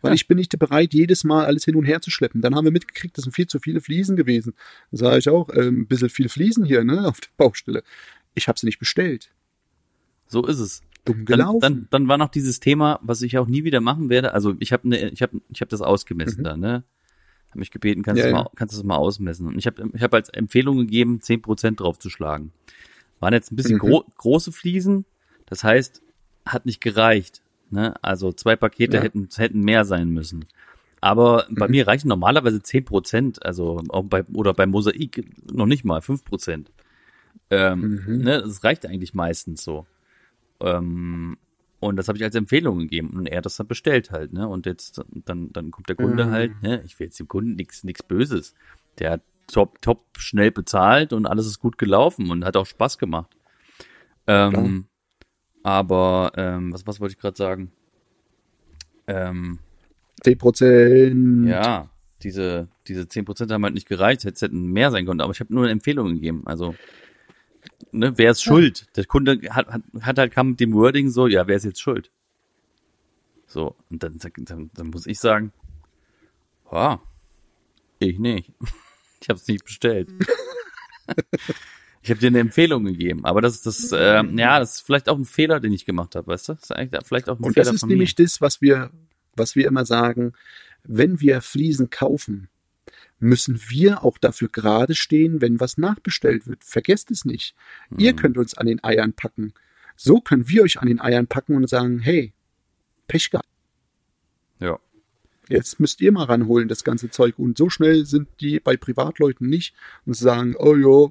[0.00, 0.14] Weil Ja.
[0.14, 2.40] ich bin nicht bereit, jedes Mal alles hin und her zu schleppen.
[2.40, 4.54] Dann haben wir mitgekriegt, das sind viel zu viele Fliesen gewesen.
[4.90, 7.82] Dann sage ich auch, äh, ein bisschen viel Fliesen hier ne, auf der Baustelle.
[8.34, 9.30] Ich habe sie nicht bestellt.
[10.28, 10.82] so ist es.
[11.08, 11.60] Dumm Dann, gelaufen.
[11.60, 14.34] dann, dann war noch dieses Thema, was ich auch nie wieder machen werde.
[14.34, 16.44] Also ich habe ne, ich habe ich habe das ausgemessen Mhm.
[16.44, 16.84] da, ne?
[17.50, 18.42] Hab mich gebeten, kannst Ja, du ja.
[18.42, 19.46] mal kannst du das mal ausmessen.
[19.46, 22.52] Und ich habe ich habe als Empfehlung gegeben, 10% draufzuschlagen.
[23.20, 23.80] Waren jetzt ein bisschen Mhm.
[23.80, 25.04] gro große Fliesen,
[25.46, 26.02] das heißt,
[26.46, 27.94] hat nicht gereicht, ne?
[28.02, 29.02] Also zwei Pakete Ja.
[29.02, 30.44] hätten hätten mehr sein müssen.
[31.00, 31.70] Aber bei Mhm.
[31.72, 36.70] mir reichen normalerweise 10%, also auch bei oder bei Mosaik noch nicht mal 5%.
[37.50, 38.18] Ähm, Mhm.
[38.18, 39.86] ne, das reicht eigentlich meistens so.
[40.60, 41.36] Ähm,
[41.80, 44.48] und das habe ich als Empfehlung gegeben und er hat das dann bestellt halt, ne?
[44.48, 46.30] Und jetzt dann dann kommt der Kunde Mhm.
[46.30, 46.82] halt, ne?
[46.84, 48.54] Ich will jetzt dem Kunden nichts nichts Böses.
[48.98, 52.98] Der hat top top schnell bezahlt und alles ist gut gelaufen und hat auch Spaß
[52.98, 53.30] gemacht.
[54.26, 54.86] Ähm,
[55.62, 57.70] aber ähm, was was wollte ich gerade sagen?
[59.06, 59.58] Ähm,
[60.24, 61.46] 10%.
[61.48, 61.88] ja,
[62.22, 65.54] diese diese 10% haben halt nicht gereicht, es hätten mehr sein können, aber ich habe
[65.54, 66.42] nur eine Empfehlung gegeben.
[66.46, 66.74] Also
[67.92, 68.86] ne, wer ist schuld?
[68.96, 71.80] Der Kunde hat, hat, hat halt kam mit dem Wording so, ja, wer ist jetzt
[71.80, 72.10] schuld?
[73.46, 75.52] So, und dann, dann, dann muss ich sagen,
[76.70, 76.98] ah,
[77.98, 78.52] ich nicht.
[79.20, 80.08] Ich habe es nicht bestellt.
[82.02, 85.08] ich habe dir eine Empfehlung gegeben, aber das ist das, äh, ja, das ist vielleicht
[85.08, 86.54] auch ein Fehler, den ich gemacht habe, weißt du?
[86.54, 88.92] Das ist eigentlich vielleicht auch ein Und Fehler das ist nämlich das, was wir,
[89.34, 90.34] was wir immer sagen,
[90.84, 92.48] wenn wir Fliesen kaufen,
[93.20, 96.62] müssen wir auch dafür gerade stehen, wenn was nachbestellt wird.
[96.64, 97.54] Vergesst es nicht.
[97.96, 98.16] Ihr Mhm.
[98.16, 99.52] könnt uns an den Eiern packen.
[99.96, 102.32] So können wir euch an den Eiern packen und sagen, hey,
[103.08, 103.48] Pech gehabt.
[104.60, 104.78] Ja.
[105.48, 107.38] Jetzt müsst ihr mal ranholen, das ganze Zeug.
[107.38, 111.10] Und so schnell sind die bei Privatleuten nicht und sagen, oh ja,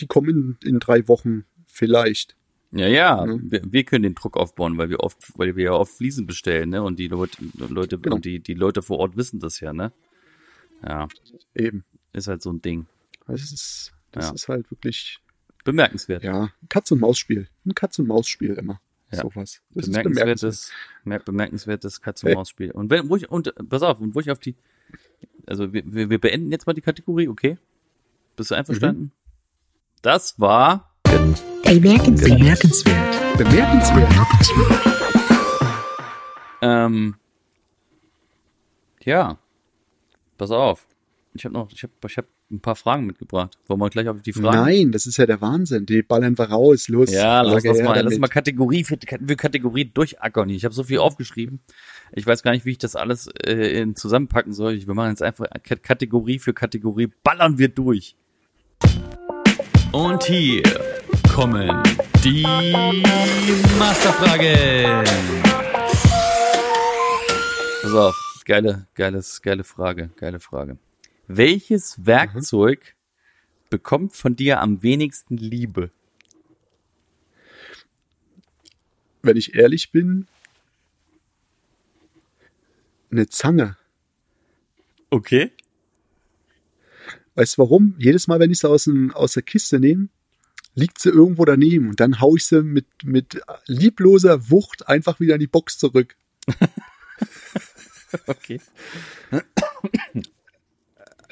[0.00, 2.34] die kommen in, in drei Wochen vielleicht.
[2.72, 3.50] Ja, ja, Mhm.
[3.50, 6.70] wir, wir können den Druck aufbauen, weil wir oft, weil wir ja oft Fliesen bestellen,
[6.70, 6.82] ne?
[6.82, 7.36] Und die Leute,
[7.68, 8.16] Leute, Genau.
[8.16, 9.92] und die, die Leute vor Ort wissen das ja, ne?
[10.86, 11.08] Ja,
[11.54, 11.84] Eben.
[12.12, 12.86] ist halt so ein Ding.
[13.26, 14.32] Das ist, das Ja.
[14.34, 15.20] ist halt wirklich,
[15.64, 16.22] Bemerkenswert.
[16.24, 17.48] ja, Katz- und Maus-Spiel.
[17.66, 18.80] Ein Katz-und-Maus-Spiel immer.
[19.12, 19.22] Ja.
[19.22, 19.60] Sowas.
[19.74, 20.72] Das ist bemerkenswertes,
[21.04, 24.54] mer- bemerkenswertes Katz und wenn, wo ich, und, pass auf, und wo ich auf die,
[25.46, 27.58] also wir, wir, wir beenden jetzt mal die Kategorie, okay?
[28.36, 29.02] Bist du einverstanden?
[29.02, 29.10] Mhm.
[30.02, 30.94] Das war,
[31.64, 32.38] Bemerkenswert.
[32.38, 33.36] Bemerkenswert.
[33.36, 34.12] Bemerkenswert.
[36.62, 37.16] ähm,
[39.02, 39.38] ja,
[40.40, 40.86] pass auf.
[41.34, 43.56] Ich habe noch, ich habe, ich habe ein paar Fragen mitgebracht.
[43.68, 44.56] Wollen wir gleich auf die Fragen?
[44.64, 45.86] Nein, das ist ja der Wahnsinn.
[45.86, 46.88] Die ballern wir raus.
[46.88, 47.12] Los.
[47.12, 50.48] Ja, lass, lass, mal, lass mal Kategorie für, für Kategorie durchackern.
[50.48, 51.60] Ich habe so viel aufgeschrieben.
[52.12, 54.72] Ich weiß gar nicht, wie ich das alles äh, in zusammenpacken soll.
[54.74, 55.46] Ich- Wir machen jetzt einfach
[55.82, 57.08] Kategorie für Kategorie.
[57.22, 58.16] Ballern wir durch.
[59.92, 60.62] Und hier
[61.32, 61.80] kommen
[62.24, 62.42] die
[63.78, 65.04] Masterfragen.
[67.82, 70.76] Pass auf, geile, geiles, geile Frage, geile Frage.
[71.28, 72.96] Welches Werkzeug
[73.70, 75.92] bekommt von dir am wenigsten Liebe?
[79.22, 80.26] Wenn ich ehrlich bin,
[83.12, 83.76] eine Zange.
[85.10, 85.52] Okay.
[87.36, 87.94] Weißt du warum?
[87.98, 90.08] Jedes Mal, wenn ich sie aus, dem, aus der Kiste nehme,
[90.74, 95.34] liegt sie irgendwo daneben und dann hau ich sie mit, mit liebloser Wucht einfach wieder
[95.34, 96.16] in die Box zurück.
[98.26, 98.60] Okay.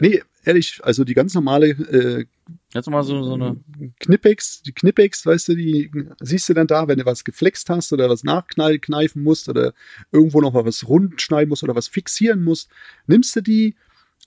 [0.01, 2.27] Nee, ehrlich, also die ganz normale äh,
[2.75, 3.57] Jetzt mal so, so eine.
[4.01, 7.93] Knipex, die Knipex, weißt du, die siehst du dann da, wenn du was geflext hast
[7.93, 9.73] oder was nachkneifen musst oder
[10.13, 12.71] irgendwo noch mal was rund schneiden musst oder was fixieren musst,
[13.07, 13.75] nimmst du die,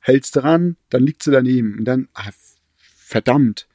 [0.02, 2.32] hältst dran, dann liegt sie daneben und dann, ah,
[2.78, 3.68] verdammt,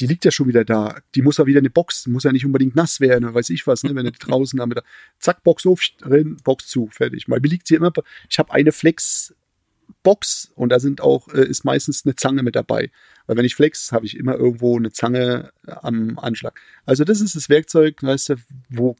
[0.00, 2.32] die liegt ja schon wieder da, die muss ja wieder in die Box, muss ja
[2.32, 4.82] nicht unbedingt nass werden weiß ich was, ne, wenn du die draußen damit,
[5.18, 7.28] zack, Box auf, drin, Box zu, fertig.
[7.28, 7.92] Weil mir liegt sie immer,
[8.28, 9.34] ich habe eine Flex
[10.02, 12.90] Box und da sind auch äh, ist meistens eine Zange mit dabei,
[13.26, 16.60] weil wenn ich flex, habe ich immer irgendwo eine Zange am Anschlag.
[16.84, 18.34] Also das ist das Werkzeug, weißt du,
[18.68, 18.96] wo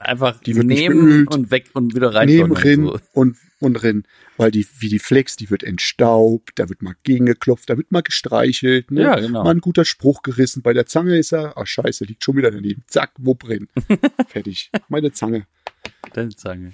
[0.00, 1.34] Einfach Die wird nehmen geölt.
[1.34, 2.26] und weg und wieder rein.
[2.28, 2.98] neben rin So.
[3.12, 4.04] und und rin,
[4.36, 8.02] weil die wie die Flex, die wird entstaubt, da wird mal gegengeklopft, da wird mal
[8.02, 9.02] gestreichelt, ne?
[9.02, 9.42] Ja, genau.
[9.42, 10.62] mal ein guter Spruch gerissen.
[10.62, 13.68] Bei der Zange ist er, ach scheiße, liegt schon wieder daneben, zack, wupp drin,
[14.28, 15.46] fertig, meine Zange.
[16.12, 16.72] Deine Zange.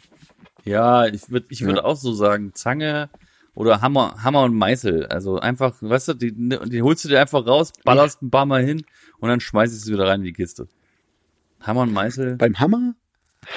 [0.65, 1.85] Ja, ich würde ich würd Ja.
[1.85, 3.09] auch so sagen, Zange
[3.55, 5.07] oder Hammer, Hammer und Meißel.
[5.07, 8.65] Also einfach, weißt du, die, die holst du dir einfach raus, ballerst ein paar Mal
[8.65, 8.85] hin
[9.21, 10.69] und dann schmeißt du sie wieder rein in die Kiste.
[11.61, 12.37] Hammer und Meißel.
[12.37, 12.95] Beim Hammer,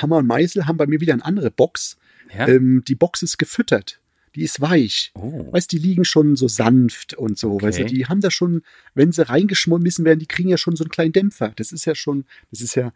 [0.02, 1.98] Hammer und Meißel haben bei mir wieder eine andere Box.
[2.36, 2.48] Ja?
[2.48, 4.00] Ähm, die Box ist gefüttert.
[4.36, 5.12] Die ist weich.
[5.16, 5.52] oh.
[5.52, 7.54] Weißt, die liegen schon so sanft und so.
[7.54, 7.68] Okay.
[7.68, 8.64] Weißt du, die haben da schon,
[8.96, 11.54] wenn sie reingeschmissen werden, die kriegen ja schon so einen kleinen Dämpfer.
[11.56, 12.92] Das ist ja schon, das ist ja,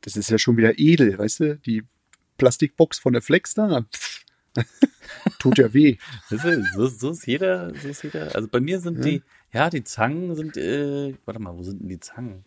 [0.00, 1.56] das ist ja schon wieder edel, weißt du?
[1.58, 1.84] Die
[2.38, 4.24] Plastikbox von der Flex da, pff,
[5.38, 5.96] tut ja weh.
[6.30, 8.34] Das ist, so, so ist jeder, so ist jeder.
[8.34, 9.04] Also bei mir sind Ja.
[9.04, 12.44] die, ja, die Zangen sind, äh, warte mal, wo sind denn die Zangen?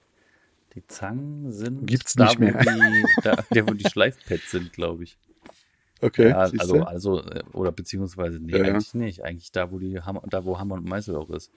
[0.75, 2.57] Die Zangen sind Gibt's da, nicht wo mehr.
[2.59, 5.17] die, da, der, wo die Schleifpads sind, glaube ich.
[6.01, 8.73] Okay, Ja, also, also, äh, oder beziehungsweise, nee, Ja, ja.
[8.73, 9.23] eigentlich nicht.
[9.23, 11.51] Eigentlich da, wo die Hammer, da, wo Hammer und Meißel auch ist.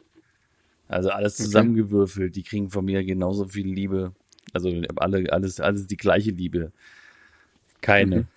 [0.89, 4.13] Also alles zusammengewürfelt, die kriegen von mir genauso viel Liebe.
[4.53, 6.71] Also alle, alles, alles die gleiche Liebe.
[7.81, 8.29] Keine.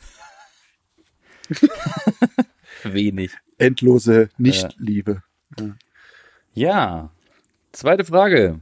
[1.49, 1.69] Mhm.
[2.83, 3.31] Wenig.
[3.57, 5.21] Endlose Nichtliebe.
[6.53, 7.11] Ja.
[7.71, 8.61] Zweite Frage.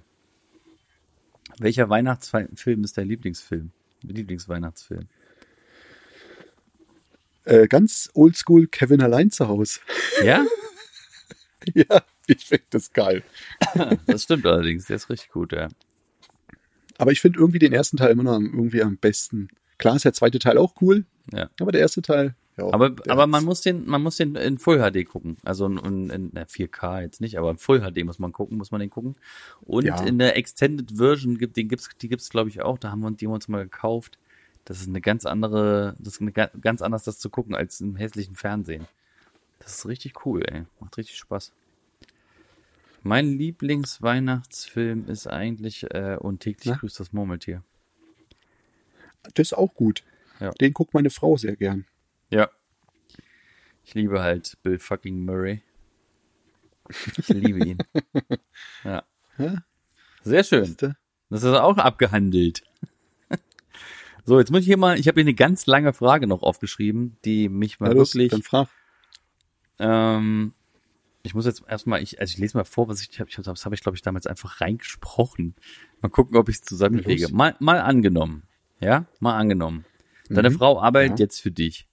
[1.59, 3.71] Welcher Weihnachtsfilm ist dein Lieblingsfilm?
[4.03, 5.07] Lieblingsweihnachtsfilm?
[7.45, 9.79] Äh, ganz oldschool Kevin allein zu Hause.
[10.23, 10.45] Ja?
[11.73, 13.23] ja, ich finde das geil.
[14.05, 14.85] Das stimmt allerdings.
[14.85, 15.69] Der ist richtig gut, ja.
[16.97, 19.49] Aber ich finde irgendwie den ersten Teil immer noch am- irgendwie am besten.
[19.77, 21.49] Klar ist der zweite Teil auch cool, Ja.
[21.59, 22.65] aber der erste Teil, ja.
[22.73, 23.31] Aber, aber hat's.
[23.31, 25.37] man muss den, man muss den in Full HD gucken.
[25.43, 28.57] Also in, in, in na, 4K jetzt nicht, aber in Full HD muss man gucken,
[28.57, 29.15] muss man den gucken.
[29.61, 30.01] Und Ja.
[30.03, 32.77] in der Extended Version gibt, den gibt's, die gibt's glaube ich auch.
[32.79, 34.17] Da haben wir, die haben uns mal gekauft.
[34.65, 37.79] Das ist eine ganz andere, das ist eine, ga- ganz anders, das zu gucken als
[37.79, 38.85] im hässlichen Fernsehen.
[39.59, 40.65] Das ist richtig cool, ey.
[40.79, 41.53] Macht richtig Spaß.
[43.03, 47.63] Mein Lieblingsweihnachtsfilm ist eigentlich äh, und täglich grüßt das Murmeltier.
[49.35, 50.03] Das ist auch gut.
[50.39, 50.51] Ja.
[50.51, 51.85] Den guckt meine Frau sehr gern.
[52.29, 52.49] Ja.
[53.83, 55.61] Ich liebe halt Bill fucking Murray.
[56.89, 57.77] Ich liebe ihn.
[58.83, 59.03] Ja.
[59.37, 59.55] Ja?
[60.23, 60.75] Sehr schön.
[61.29, 62.63] Das ist auch abgehandelt.
[64.25, 67.15] So, jetzt muss ich hier mal, ich habe hier eine ganz lange Frage noch aufgeschrieben,
[67.23, 68.67] die mich mal los, wirklich, dann frag.
[69.79, 70.53] ähm,
[71.23, 73.35] ich muss jetzt erstmal, ich, also ich lese mal vor, was ich, ich hab, ich
[73.37, 75.55] das habe ich glaube ich damals einfach reingesprochen.
[76.01, 77.29] Mal gucken, ob ich es zusammenkriege.
[77.33, 78.43] Mal, mal angenommen,
[78.81, 79.85] ja, mal angenommen.
[80.29, 80.55] Deine Mhm.
[80.55, 81.23] Frau arbeitet Ja.
[81.23, 81.87] jetzt für dich.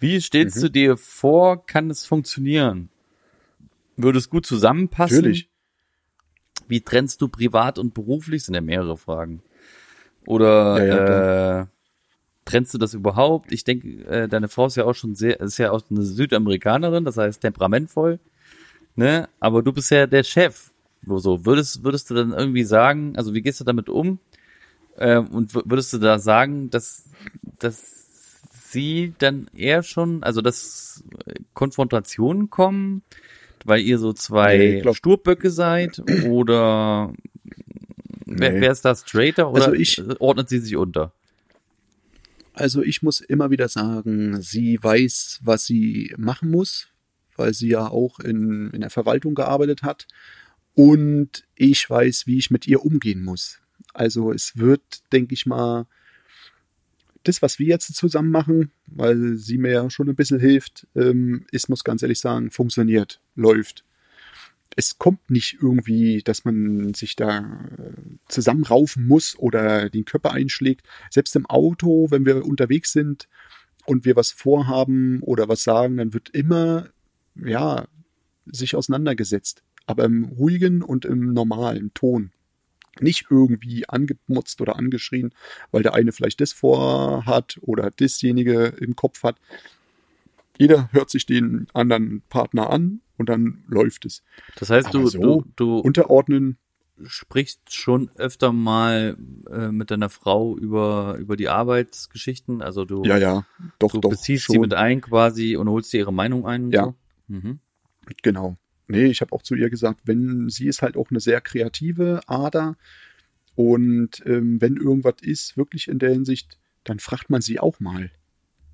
[0.00, 0.62] Wie stellst Mhm.
[0.62, 2.88] du dir vor, kann es funktionieren?
[3.96, 5.16] Würde es gut zusammenpassen?
[5.16, 5.50] Natürlich.
[6.68, 8.44] Wie trennst du privat und beruflich?
[8.44, 9.42] Sind ja mehrere Fragen.
[10.26, 11.66] Oder Ja, ja, äh,
[12.44, 13.52] trennst du das überhaupt?
[13.52, 17.04] Ich denke, äh, deine Frau ist ja auch schon sehr, ist ja auch eine Südamerikanerin,
[17.04, 18.18] das heißt temperamentvoll,
[18.96, 19.28] ne?
[19.40, 20.70] Aber du bist ja der Chef.
[21.02, 24.18] Wo So würdest würdest du dann irgendwie sagen, also wie gehst du damit um?
[24.98, 27.04] Ähm, und würdest du da sagen, dass
[27.58, 27.99] dass
[28.70, 31.04] sie dann eher schon, also dass
[31.54, 33.02] Konfrontationen kommen,
[33.64, 37.12] weil ihr so zwei Nee, glaub- Sturböcke seid oder
[38.26, 38.60] wer, Nee.
[38.60, 41.12] wer ist da straighter oder Also ich- ordnet sie sich unter?
[42.52, 46.88] Also ich muss immer wieder sagen, sie weiß, was sie machen muss,
[47.36, 50.06] weil sie ja auch in, in der Verwaltung gearbeitet hat.
[50.74, 53.60] Und ich weiß, wie ich mit ihr umgehen muss.
[53.94, 55.86] Also es wird, denke ich mal,
[57.24, 61.46] das, was wir jetzt zusammen machen, weil sie mir ja schon ein bisschen hilft, ähm,
[61.50, 63.84] ist, muss ganz ehrlich sagen, funktioniert, läuft.
[64.76, 67.38] Es kommt nicht irgendwie, dass man sich da
[67.76, 67.92] äh,
[68.28, 70.86] zusammenraufen muss oder den Körper einschlägt.
[71.10, 73.28] Selbst im Auto, wenn wir unterwegs sind
[73.84, 76.88] und wir was vorhaben oder was sagen, dann wird immer,
[77.34, 77.86] ja,
[78.46, 79.62] sich auseinandergesetzt.
[79.86, 82.32] Aber im ruhigen und im normalen Ton.
[82.98, 85.32] Nicht irgendwie angemotzt oder angeschrien,
[85.70, 89.36] weil der eine vielleicht das vorhat oder dasjenige im Kopf hat.
[90.58, 94.22] Jeder hört sich den anderen Partner an und dann läuft es.
[94.56, 96.58] Das heißt, Aber du, so du, du Unterordnen,
[97.02, 99.16] sprichst schon öfter mal
[99.50, 102.62] äh, mit deiner Frau über, über die Arbeitsgeschichten.
[102.62, 103.46] Also du, ja, ja,
[103.78, 104.10] doch, du doch.
[104.10, 104.54] beziehst schon.
[104.54, 106.70] sie mit ein quasi und holst dir ihre Meinung ein.
[106.70, 106.84] Ja.
[106.84, 106.94] So.
[107.28, 107.60] Mhm.
[108.22, 108.56] Genau.
[108.90, 112.22] Nee, ich habe auch zu ihr gesagt, wenn sie ist halt auch eine sehr kreative
[112.26, 112.76] Ader
[113.54, 118.10] und ähm, wenn irgendwas ist, wirklich in der Hinsicht, dann fragt man sie auch mal.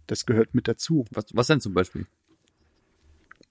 [0.06, 1.04] Das gehört mit dazu.
[1.10, 2.06] Was, was denn zum Beispiel?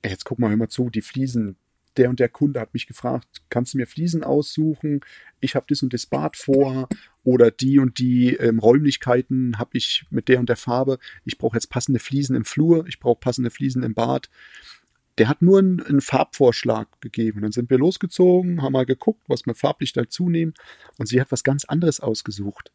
[0.04, 1.56] Jetzt guck mal, hör mal zu, die Fliesen.
[1.97, 5.01] Der und der Kunde hat mich gefragt, kannst du mir Fliesen aussuchen?
[5.41, 6.89] Ich habe das und das Bad vor
[7.23, 10.97] oder die und die ähm, Räumlichkeiten habe ich mit der und der Farbe.
[11.25, 14.30] Ich brauche jetzt passende Fliesen im Flur, ich brauche passende Fliesen im Bad.
[15.17, 17.41] Der hat nur einen, einen Farbvorschlag gegeben.
[17.41, 20.54] Dann sind wir losgezogen, haben mal geguckt, was wir farblich dazu nehmen.
[20.97, 22.71] Und sie hat was ganz anderes ausgesucht.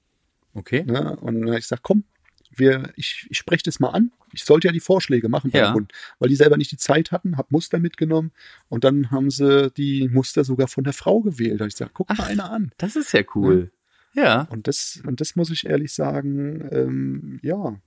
[0.55, 0.85] Okay.
[0.85, 1.17] Ne?
[1.17, 2.05] Und dann hab ich gesagt, komm,
[2.51, 4.13] wir, ich, ich spreche das mal an.
[4.33, 5.73] Ich sollte ja die Vorschläge machen Ja.
[5.73, 8.33] Kunden, weil die selber nicht die Zeit hatten, hab Muster mitgenommen
[8.69, 11.61] und dann haben sie die Muster sogar von der Frau gewählt.
[11.61, 12.73] Da hab ich gesagt, guck mal einer an.
[12.79, 13.71] Das ist ja cool.
[14.15, 14.43] Ja.
[14.51, 17.81] Und das, und das muss ich ehrlich sagen, ähm, ja.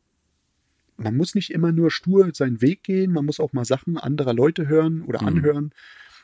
[0.98, 4.34] Man muss nicht immer nur stur seinen Weg gehen, man muss auch mal Sachen anderer
[4.34, 5.28] Leute hören oder Hm.
[5.28, 5.72] anhören.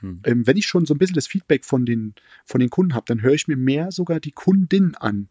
[0.02, 0.22] Hm.
[0.24, 2.14] Ähm, wenn ich schon so ein bisschen das Feedback von den,
[2.46, 5.28] von den Kunden habe, dann höre ich mir mehr sogar die Kundin an.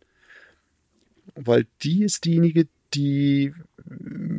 [1.35, 3.55] Weil die ist diejenige, die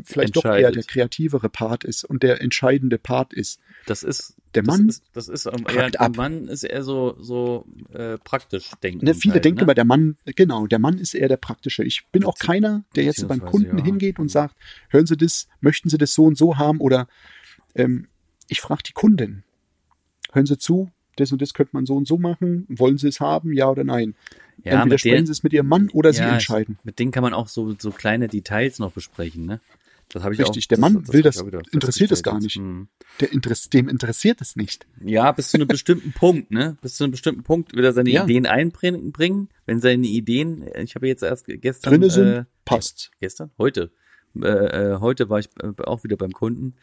[0.10, 3.60] vielleicht doch eher der kreativere Part ist und der entscheidende Part ist.
[3.86, 6.18] Das ist Der das Mann ist, das ist ähm, eher, der ab.
[6.18, 9.06] Mann ist eher so so äh, praktisch denken.
[9.06, 9.64] Ne, viele halt, denken ne?
[9.64, 11.84] immer, der Mann, genau, der Mann ist eher der Praktische.
[11.84, 13.84] Ich bin auch keiner, der jetzt beim Kunden ja.
[13.84, 14.56] hingeht und sagt,
[14.90, 17.08] hören Sie das, möchten Sie das so und so haben oder
[17.76, 18.08] ähm,
[18.48, 19.44] ich frage die Kundin,
[20.32, 23.20] hören Sie zu, das und das könnte man so und so machen, wollen Sie es
[23.20, 24.16] haben, ja oder nein?
[24.64, 26.80] ja, Entweder sprechen der, Sie es mit Ihrem Mann oder Sie ja, entscheiden.
[26.84, 29.60] Mit denen kann man auch so so kleine Details noch besprechen, ne?
[30.12, 32.40] Das habe ich Richtig, auch, der Mann will das- ich auch wieder interessiert es gar
[32.40, 32.58] nicht.
[32.58, 32.88] Mhm.
[33.20, 34.88] Der Interess dem interessiert es nicht.
[35.04, 36.78] Ja, bis zu einem bestimmten Punkt, ne?
[36.82, 38.24] Bis zu einem bestimmten Punkt will er seine Ja.
[38.24, 39.12] Ideen einbringen.
[39.12, 39.50] bringen.
[39.68, 43.12] Wenn seine Ideen, ich habe jetzt erst gestern Drinne sind, äh, passt.
[43.20, 43.92] gestern, heute,
[44.42, 46.74] äh, äh, heute war ich äh, auch wieder beim Kunden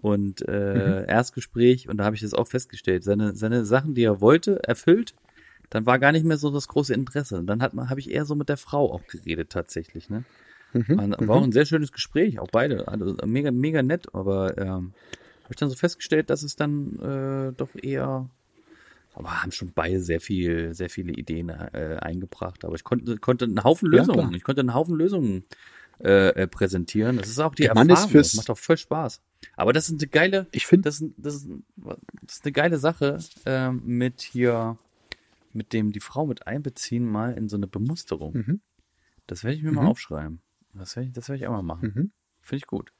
[0.00, 3.04] und äh, Erstgespräch und da habe ich das auch festgestellt.
[3.04, 5.14] Seine seine Sachen, die er wollte, erfüllt.
[5.70, 7.38] Dann war gar nicht mehr so das große Interesse.
[7.38, 10.24] Und dann hat man, habe ich eher so mit der Frau auch geredet tatsächlich, ne?
[10.72, 10.96] Mhm.
[10.96, 12.88] War, war auch ein sehr schönes Gespräch, auch beide.
[12.88, 14.92] Also mega, mega nett, aber ähm,
[15.44, 18.28] habe ich dann so festgestellt, dass es dann äh, doch eher.
[19.14, 22.64] Aber haben schon beide sehr viel, sehr viele Ideen äh, eingebracht.
[22.64, 24.32] Aber ich konnte, konnte einen Haufen Ja, Lösungen, klar.
[24.34, 25.44] ich konnte einen Haufen Lösungen
[26.02, 27.18] äh, äh, präsentieren.
[27.18, 28.06] Das ist auch die Der Mann Erfahrung.
[28.08, 29.20] ist fürs- das macht auch voll Spaß.
[29.56, 33.18] Aber das ist eine geile, Ich finde, das, ist- das, das ist eine geile Sache
[33.44, 34.78] ähm, mit hier,
[35.52, 38.32] mit dem die Frau mit einbeziehen mal in so eine Bemusterung.
[38.34, 38.60] Mhm.
[39.26, 39.88] Das werde ich mir mal Mhm.
[39.88, 40.40] aufschreiben.
[40.74, 41.92] Das werde ich, das werde ich auch mal machen.
[41.94, 42.10] Mhm.
[42.40, 42.92] Finde ich gut.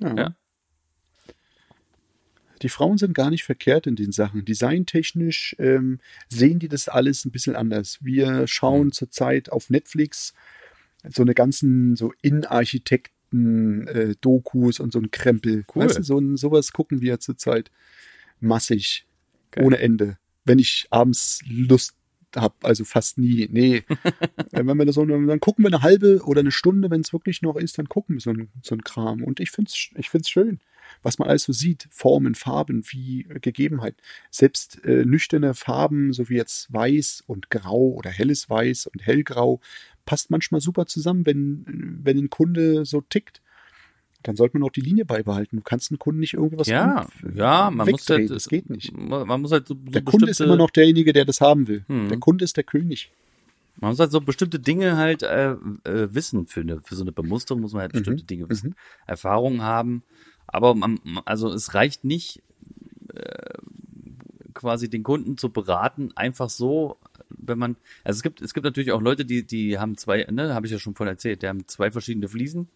[0.00, 0.14] ja.
[0.16, 0.36] Ja.
[2.62, 4.44] Die Frauen sind gar nicht verkehrt in den Sachen.
[4.44, 7.98] Designtechnisch ähm, sehen die das alles ein bisschen anders.
[8.04, 8.92] Wir schauen Mhm.
[8.92, 10.34] zurzeit auf Netflix
[11.08, 15.64] so eine ganzen so Innenarchitekten äh, Dokus und so ein Krempel.
[15.74, 15.84] Cool.
[15.86, 17.70] Weißt du, so ein, sowas gucken wir zurzeit
[18.40, 19.06] massig,
[19.52, 19.64] Geil.
[19.64, 20.18] ohne Ende.
[20.44, 21.94] Wenn ich abends Lust
[22.36, 23.48] habe, also fast nie.
[23.50, 23.84] Nee,
[24.52, 27.42] wenn wir das so, dann gucken wir eine halbe oder eine Stunde, wenn es wirklich
[27.42, 29.22] noch ist, dann gucken wir so ein, so ein Kram.
[29.22, 30.60] Und ich finde es ich find's schön,
[31.02, 31.88] was man alles so sieht.
[31.90, 33.96] Formen, Farben, wie äh, Gegebenheit.
[34.30, 39.60] Selbst äh, nüchterne Farben, so wie jetzt Weiß und Grau oder helles Weiß und hellgrau,
[40.04, 43.40] passt manchmal super zusammen, wenn, wenn ein Kunde so tickt.
[44.22, 45.56] Dann sollte man auch die Linie beibehalten.
[45.56, 48.94] Du kannst einen Kunden nicht irgendwie was ja, ja, man muss halt, Das geht nicht.
[48.96, 51.84] Man muss halt so, so Der Kunde ist immer noch derjenige, der das haben will.
[51.88, 52.08] Hm.
[52.08, 53.10] Der Kunde ist der König.
[53.76, 55.52] Man muss halt so bestimmte Dinge halt äh,
[55.84, 58.74] äh, wissen für eine, für so eine Bemusterung muss man halt bestimmte Mhm, Dinge wissen,
[59.06, 60.02] Erfahrungen haben.
[60.46, 62.42] Aber man, also es reicht nicht,
[63.14, 63.54] äh,
[64.52, 66.98] quasi den Kunden zu beraten, einfach so,
[67.30, 70.54] wenn man, also es gibt, es gibt natürlich auch Leute, die, die haben zwei, ne,
[70.54, 72.68] habe ich ja schon vorhin erzählt, die haben zwei verschiedene Fliesen.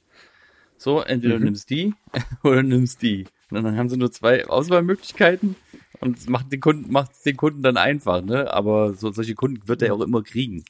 [0.76, 1.40] So, entweder Mhm.
[1.40, 1.94] du nimmst die
[2.42, 3.24] oder du nimmst die.
[3.50, 5.56] Und dann haben sie nur zwei Auswahlmöglichkeiten
[6.00, 8.52] und macht den Kunden, macht es den Kunden dann einfach, ne?
[8.52, 10.64] Aber so, solche Kunden wird er auch immer kriegen.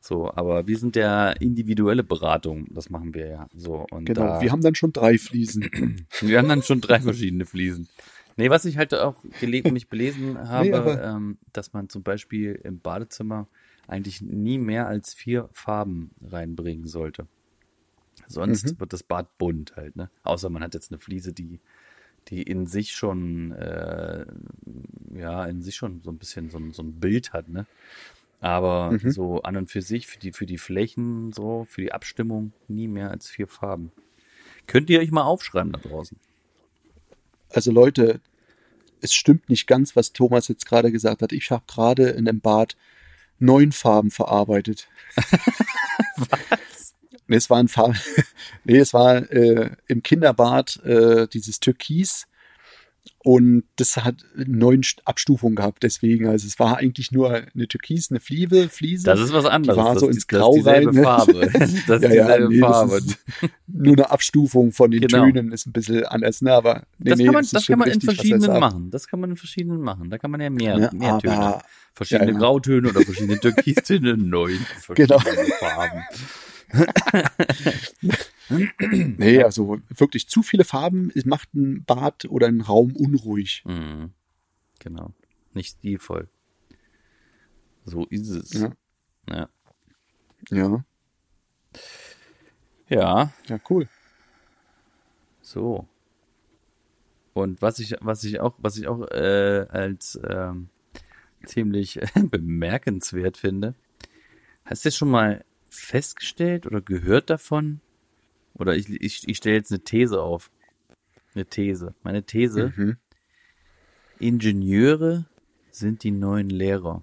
[0.00, 3.48] So, aber wir sind der individuelle Beratung, das machen wir ja.
[3.56, 4.20] So, und Genau.
[4.34, 6.06] da, Wir haben dann schon drei Fliesen.
[6.20, 7.88] wir haben dann schon drei verschiedene Fliesen.
[8.36, 12.60] Nee, was ich halt auch gelesen, mich belesen habe, aber- ähm, dass man zum Beispiel
[12.64, 13.48] im Badezimmer
[13.86, 17.26] eigentlich nie mehr als vier Farben reinbringen sollte.
[18.34, 18.80] Sonst Mhm.
[18.80, 20.10] wird das Bad bunt halt, ne?
[20.24, 21.60] Außer man hat jetzt eine Fliese, die,
[22.28, 24.26] die in sich schon, äh,
[25.14, 27.66] ja, in sich schon so ein bisschen so, ein- so ein Bild hat, ne?
[28.40, 29.10] Aber Mhm.
[29.10, 32.88] so an und für sich, für die, für die Flächen, so, für die Abstimmung, nie
[32.88, 33.90] mehr als vier Farben.
[34.66, 36.18] Könnt ihr euch mal aufschreiben da draußen?
[37.50, 38.20] Also Leute,
[39.00, 41.32] es stimmt nicht ganz, was Thomas jetzt gerade gesagt hat.
[41.32, 42.76] Ich habe gerade in einem Bad
[43.38, 44.88] neun Farben verarbeitet.
[47.26, 47.96] Nee, es waren Farben.
[48.64, 52.26] nee, es war äh, im Kinderbad äh, dieses Türkis
[53.26, 55.82] und das hat neun St- Abstufungen gehabt.
[55.82, 59.04] Deswegen, also es war eigentlich nur eine Türkis, eine Fliese, Fliese.
[59.04, 59.78] Das ist was anderes.
[59.78, 61.02] war das, so ist- ins das Grau ist dieselbe rein, ne?
[61.02, 61.50] Farbe.
[61.58, 62.96] Das ist Ja, ja, dieselbe nee, das Farbe.
[62.96, 63.18] ist
[63.66, 65.24] nur eine Abstufung von den Genau.
[65.24, 66.52] Tönen ist ein bisschen anders, ne?
[66.52, 68.90] Aber nee, das nee, kann man, das schon kann man in richtig, er verschiedenen machen.
[68.90, 70.10] Das kann man in verschiedenen machen.
[70.10, 71.58] Da kann man ja mehr, Ne, mehr Töne.
[71.94, 72.38] Verschiedene ja, ja.
[72.38, 74.58] Grautöne oder verschiedene Türkistöne, neun
[74.94, 75.18] Genau.
[75.18, 76.02] verschiedene Farben.
[78.50, 83.62] Nee, also wirklich zu viele Farben es macht ein Bad oder einen Raum unruhig.
[83.64, 84.12] Mhm.
[84.80, 85.14] Genau.
[85.54, 86.28] Nicht stilvoll.
[87.84, 88.52] So ist es.
[88.52, 88.72] Ja.
[89.28, 89.48] Ja.
[90.50, 90.84] Ja,
[92.88, 93.32] ja.
[93.46, 93.88] ja, cool.
[95.40, 95.88] So.
[97.32, 100.68] Und was ich, was ich auch, was ich auch äh, als ähm,
[101.44, 102.00] ziemlich
[102.30, 103.74] bemerkenswert finde,
[104.64, 105.44] hast du schon mal
[105.80, 107.80] festgestellt oder gehört davon?
[108.54, 110.50] Oder ich, ich, ich stelle jetzt eine These auf.
[111.34, 111.94] Eine These.
[112.02, 112.96] Meine These, Mhm.
[114.20, 115.26] Ingenieure
[115.70, 117.02] sind die neuen Lehrer.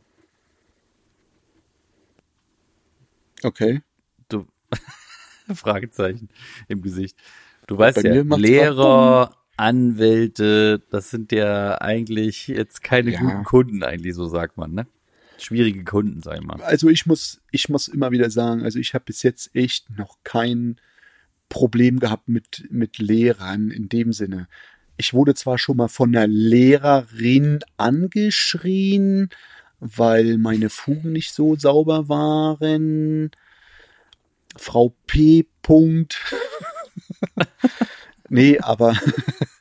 [3.44, 3.82] Okay.
[4.30, 4.48] Du
[5.54, 6.30] Fragezeichen
[6.68, 7.18] im Gesicht.
[7.68, 13.20] Du weißt Bei ja, Lehrer, Anwälte, das sind ja eigentlich jetzt keine Ja.
[13.20, 14.88] guten Kunden, eigentlich, so sagt man, ne?
[15.42, 16.62] Schwierige Kunden, sag ich mal.
[16.62, 20.18] Also ich muss, ich muss immer wieder sagen, also ich habe bis jetzt echt noch
[20.24, 20.80] kein
[21.50, 24.48] Problem gehabt mit, mit Lehrern in dem Sinne.
[24.98, 29.30] Ich wurde zwar schon mal von einer Lehrerin angeschrien,
[29.80, 33.32] weil meine Fugen nicht so sauber waren.
[34.56, 35.48] Frau P.
[35.64, 36.20] Punkt.
[38.30, 38.96] nee, aber,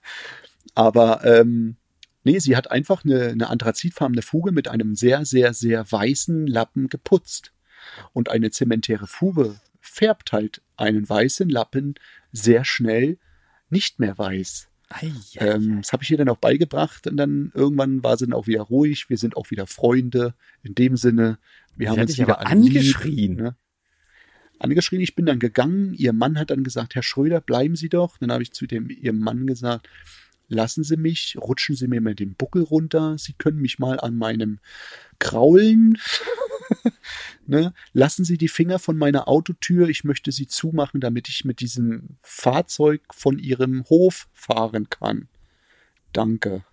[0.75, 1.77] aber, ähm,
[2.25, 6.89] nee, sie hat einfach eine, eine anthrazitfarbene Fuge mit einem sehr, sehr, sehr weißen Lappen
[6.89, 7.53] geputzt.
[8.13, 11.95] Und eine zementäre Fuge färbt halt einen weißen Lappen
[12.33, 13.19] sehr schnell
[13.71, 14.69] nicht mehr weiß.
[14.89, 18.35] Ei, Ähm, das habe ich ihr dann auch beigebracht und dann irgendwann war sie dann
[18.35, 19.09] auch wieder ruhig.
[19.09, 21.39] Wir sind auch wieder Freunde in dem Sinne.
[21.77, 23.37] Wir Sie haben uns wieder angeschrien.
[23.37, 23.57] ne?
[24.59, 25.01] angeschrien.
[25.01, 25.95] Ich bin dann gegangen.
[25.95, 28.19] Ihr Mann hat dann gesagt, Herr Schröder, bleiben Sie doch.
[28.19, 29.89] Dann habe ich zu dem Ihrem Mann gesagt,
[30.51, 33.17] lassen Sie mich, rutschen Sie mir mal den Buckel runter.
[33.17, 34.59] Sie können mich mal an meinem
[35.19, 35.97] kraulen.
[37.47, 37.73] ne?
[37.93, 39.89] Lassen Sie die Finger von meiner Autotür.
[39.89, 45.29] Ich möchte sie zumachen, damit ich mit diesem Fahrzeug von Ihrem Hof fahren kann.
[46.13, 46.65] Danke.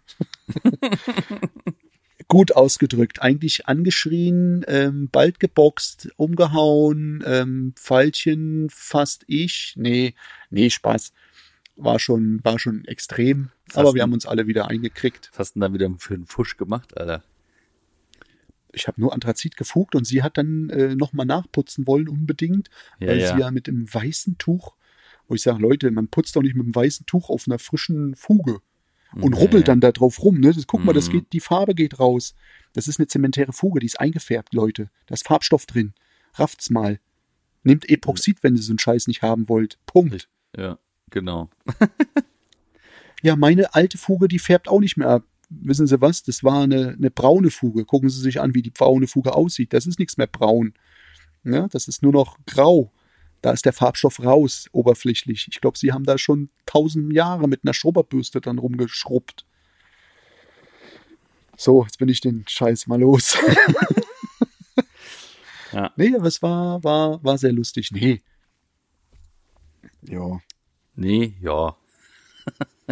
[2.28, 3.21] Gut ausgedrückt.
[3.21, 9.75] Eigentlich angeschrien, ähm, bald geboxt, umgehauen, ähm, Pfeilchen fast ich.
[9.78, 10.13] Nee,
[10.49, 11.13] nee, Spaß.
[11.78, 13.49] War schon, war schon extrem.
[13.67, 15.30] Was Aber wir haben uns alle wieder eingekriegt.
[15.34, 17.23] Was hast du denn da wieder für einen Fusch gemacht, Alter?
[18.73, 22.69] Ich habe nur Anthrazit gefugt und sie hat dann äh, nochmal nachputzen wollen, unbedingt,
[22.99, 23.34] Ja, weil ja.
[23.36, 24.73] sie ja mit dem weißen Tuch,
[25.28, 28.15] wo ich sage, Leute, man putzt doch nicht mit dem weißen Tuch auf einer frischen
[28.15, 28.59] Fuge
[29.13, 29.39] und Nee.
[29.39, 30.39] rubbelt dann da drauf rum.
[30.39, 30.53] Ne?
[30.53, 31.11] Das, guck mal, das Mhm.
[31.13, 32.36] geht, die Farbe geht raus.
[32.73, 34.89] Das ist eine zementäre Fuge, die ist eingefärbt, Leute.
[35.07, 35.93] Da ist Farbstoff drin.
[36.36, 36.99] Rafft's mal.
[37.63, 39.80] Nehmt Epoxid, wenn ihr so einen Scheiß nicht haben wollt.
[39.86, 40.30] Punkt.
[40.55, 40.78] Ja,
[41.10, 41.49] genau.
[43.24, 45.24] Ja, meine alte Fuge, die färbt auch nicht mehr ab.
[45.49, 46.24] Wissen Sie was?
[46.24, 47.86] Das war eine, eine braune Fuge.
[47.86, 49.74] Gucken Sie sich an, wie die braune Fuge aussieht.
[49.74, 50.74] Das ist nichts mehr braun.
[51.43, 52.91] Ja, das ist nur noch grau.
[53.41, 55.47] Da ist der Farbstoff raus, oberflächlich.
[55.49, 59.45] Ich glaube, Sie haben da schon tausend Jahre mit einer Schrubberbürste dann rumgeschrubbt.
[61.55, 63.38] So, jetzt bin ich den Scheiß mal los.
[65.74, 65.91] Ja.
[65.97, 67.91] Nee, aber es war, war, war sehr lustig.
[67.91, 68.24] Nee.
[70.01, 70.39] Ja,
[70.97, 71.75] Nee, ja.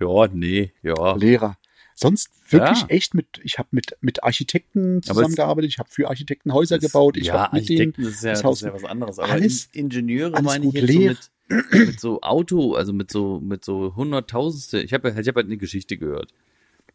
[0.00, 1.14] ja, nee, ja.
[1.16, 1.56] Lehrer.
[1.94, 2.86] Sonst wirklich Ja.
[2.88, 7.26] echt mit, ich habe mit, mit Architekten zusammengearbeitet, ich habe für Architekten Häuser gebaut, ich
[7.26, 9.18] ja, habe mit denen Architekten das ist ja, das Haus ist ja was anderes.
[9.18, 11.16] Aber alles- In- Ingenieure alles meine ich jetzt so leer.
[11.50, 14.80] mit, mit so Auto, also mit so mit so hunderttausendste.
[14.80, 16.32] Ich habe ich hab halt eine Geschichte gehört.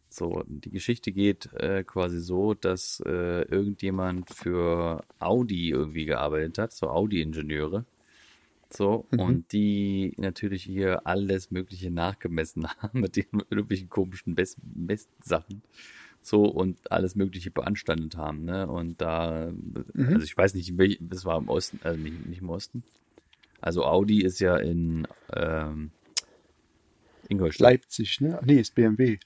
[0.08, 6.72] So, die Geschichte geht äh, quasi so, dass äh, irgendjemand für Audi irgendwie gearbeitet hat,
[6.72, 7.84] so Audi-Ingenieure.
[8.70, 9.20] So, Mhm.
[9.20, 15.62] und die natürlich hier alles Mögliche nachgemessen haben mit den irgendwelchen komischen Best Messsachen.
[16.22, 18.66] So, und alles Mögliche beanstandet haben, ne?
[18.66, 20.06] Und da, Mhm.
[20.14, 22.82] also ich weiß nicht, das war im Osten, also nicht, nicht im Osten.
[23.60, 25.90] Also Audi ist ja in ähm,
[27.28, 27.72] Ingolstadt.
[27.72, 28.40] Leipzig, ne?
[28.44, 29.18] Nee, ist BMW.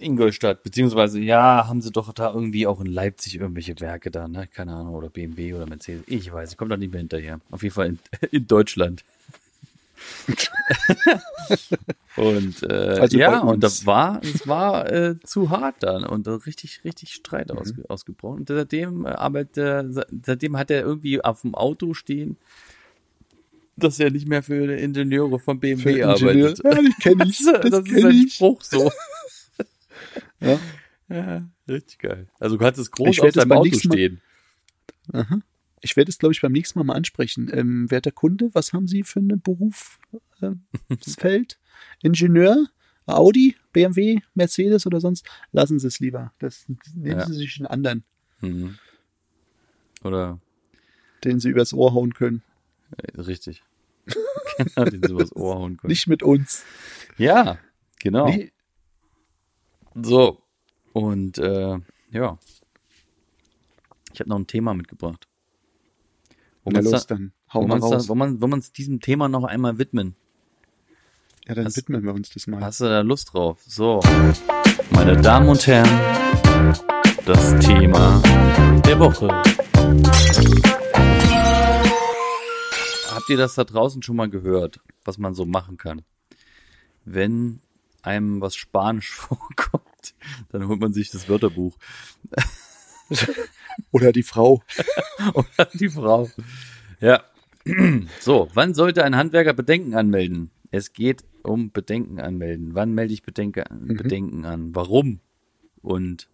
[0.00, 4.46] Ingolstadt, beziehungsweise, ja, haben sie doch da irgendwie auch in Leipzig irgendwelche Werke da, ne?
[4.46, 6.04] Keine Ahnung, oder BMW oder Mercedes.
[6.06, 7.40] Ich weiß, ich komme da nicht mehr hinterher.
[7.50, 7.98] Auf jeden Fall in,
[8.30, 9.04] in Deutschland.
[12.16, 16.36] und äh, Also ja, und das war, es war äh, zu hart dann und da
[16.36, 17.58] richtig, richtig Streit Mhm.
[17.58, 18.38] ausge, ausgebrochen.
[18.40, 22.36] Und seitdem äh, arbeitet, se- seitdem hat er irgendwie auf dem Auto stehen,
[23.78, 26.48] dass er nicht mehr für Ingenieure von BMW Für Ingenieur.
[26.50, 26.64] arbeitet.
[26.64, 27.40] Ja, ich kenne Das, ich.
[27.40, 28.34] ist- Das, das ist kenn ein ich.
[28.34, 28.90] Spruch so.
[30.40, 30.58] Ja.
[31.08, 32.28] Ja, richtig geil.
[32.38, 34.20] Also du kannst es groß Ich auf deinem Auto Mal- stehen.
[35.12, 35.40] Aha.
[35.80, 37.50] Ich werde es, glaube ich, beim nächsten Mal mal ansprechen.
[37.52, 41.58] Ähm, werter Kunde, was haben Sie für ein Berufsfeld?
[42.02, 42.66] Ingenieur?
[43.06, 45.26] Audi, BMW, Mercedes oder sonst?
[45.50, 46.32] Lassen Sie es lieber.
[46.40, 47.26] Das nehmen Ja.
[47.26, 48.04] Sie sich einen anderen,
[48.40, 48.76] Mhm.
[50.04, 50.38] Oder
[51.24, 52.42] den Sie übers Ohr hauen können.
[53.16, 53.62] Richtig.
[54.58, 55.90] genau, den sie übers Ohr hauen können.
[55.90, 56.64] Nicht mit uns.
[57.18, 57.58] Ja,
[57.98, 58.26] genau.
[58.28, 58.52] Nee,
[59.94, 60.40] So.
[60.92, 61.78] Und äh,
[62.10, 62.38] ja.
[64.12, 65.28] Ich habe noch ein Thema mitgebracht.
[66.64, 68.08] Wo na los, da- dann hau mal raus.
[68.08, 70.16] wo man, wo man uns diesem Thema noch einmal widmen.
[71.46, 72.60] Ja, dann Hast- widmen wir uns das mal.
[72.62, 73.60] Hast du da Lust drauf?
[73.66, 74.00] So.
[74.90, 76.74] Meine Damen und Herren,
[77.26, 78.20] das Thema
[78.86, 79.28] der Woche.
[83.28, 86.00] Habt ihr das da draußen schon mal gehört, was man so machen kann?
[87.04, 87.60] Wenn
[88.00, 90.14] einem was Spanisch vorkommt,
[90.48, 91.76] dann holt man sich das Wörterbuch.
[93.92, 94.62] Oder die Frau.
[95.34, 96.30] Oder die Frau.
[97.00, 97.22] Ja.
[98.20, 100.50] So, wann sollte ein Handwerker Bedenken anmelden?
[100.70, 102.74] Es geht um Bedenken anmelden.
[102.74, 104.74] Wann melde ich Bedenke, Bedenken an?
[104.74, 105.20] Warum?
[105.82, 106.30] Und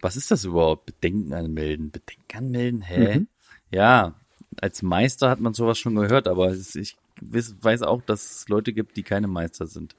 [0.00, 0.86] was ist das überhaupt?
[0.86, 1.90] Bedenken anmelden.
[1.90, 2.82] Bedenken anmelden?
[2.82, 3.18] Hä?
[3.18, 3.28] Mhm.
[3.72, 4.14] Ja,
[4.60, 8.96] als Meister hat man sowas schon gehört, aber ich weiß auch, dass es Leute gibt,
[8.96, 9.94] die keine Meister sind.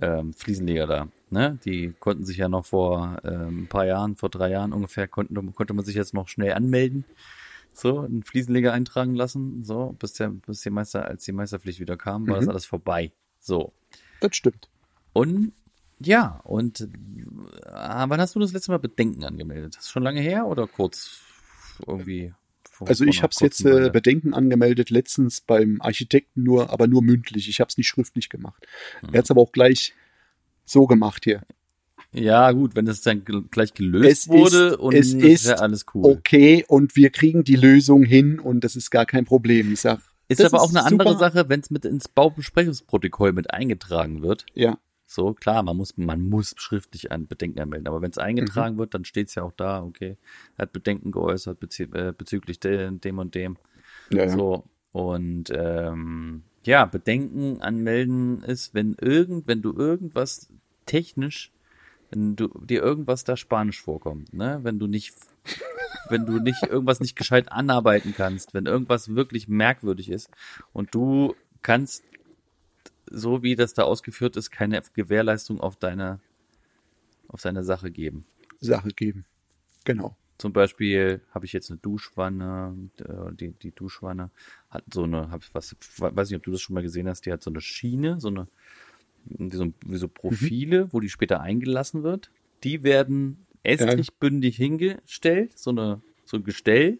[0.00, 1.08] Ähm, Fliesenleger da.
[1.30, 1.58] Ne?
[1.64, 5.54] Die konnten sich ja noch vor ähm, ein paar Jahren, vor drei Jahren ungefähr, konnten,
[5.54, 7.04] konnte man sich jetzt noch schnell anmelden.
[7.72, 9.64] So, einen Fliesenleger eintragen lassen.
[9.64, 12.40] So, bis der, bis die Meister, als die Meisterpflicht wieder kam, war Mhm.
[12.40, 13.12] das alles vorbei.
[13.40, 13.72] So.
[14.20, 14.68] Das stimmt.
[15.12, 15.52] Und
[16.00, 16.86] ja, und äh,
[17.72, 19.76] wann hast du das letzte Mal Bedenken angemeldet?
[19.76, 21.20] Das ist schon lange her oder kurz
[21.86, 22.32] irgendwie?
[22.86, 23.90] Also ich habe es jetzt äh?
[23.90, 27.48] Bedenken angemeldet, letztens beim Architekten nur, aber nur mündlich.
[27.48, 28.66] Ich habe es nicht schriftlich gemacht.
[29.02, 29.08] Mhm.
[29.12, 29.94] Er hat es aber auch gleich
[30.64, 31.42] so gemacht hier.
[32.12, 35.56] Ja, gut, wenn es dann gl- gleich gelöst Es wurde ist- und es ist ja
[35.56, 36.04] alles cool.
[36.04, 39.72] Okay, und wir kriegen die Lösung hin und das ist gar kein Problem.
[39.72, 41.18] Ich sag, Ist das aber auch eine andere super.
[41.18, 44.46] Sache, wenn es mit ins Baubesprechungsprotokoll mit eingetragen wird.
[44.54, 44.78] Ja,
[45.10, 48.78] So, klar, man muss, man muss schriftlich ein Bedenken anmelden, aber wenn es eingetragen Mhm.
[48.78, 50.18] wird, dann steht es ja auch da, okay,
[50.58, 53.56] hat Bedenken geäußert äh, bezüglich de dem und dem.
[54.10, 54.36] ja, ja.
[54.36, 60.50] So, und ähm, ja, Bedenken anmelden ist, wenn irgend, wenn du irgendwas
[60.84, 61.52] technisch,
[62.10, 64.60] wenn du dir irgendwas da Spanisch vorkommt, ne?
[64.62, 65.14] Wenn du nicht,
[66.10, 70.28] wenn du nicht irgendwas nicht gescheit anarbeiten kannst, wenn irgendwas wirklich merkwürdig ist
[70.74, 72.04] und du kannst,
[73.10, 76.20] so wie das da ausgeführt ist, keine Gewährleistung auf deine,
[77.28, 78.24] auf deine Sache geben.
[78.60, 79.24] Sache geben.
[79.84, 80.16] Genau.
[80.38, 84.30] Zum Beispiel habe ich jetzt eine Duschwanne, äh, die, die Duschwanne
[84.70, 87.32] hat so eine, hab, was, weiß nicht, ob du das schon mal gesehen hast, die
[87.32, 88.46] hat so eine Schiene, so eine,
[89.24, 92.30] wie so, wie so Profile, wo die später eingelassen wird.
[92.62, 96.98] Die werden estrichbündig hingestellt, so eine, so ein Gestell.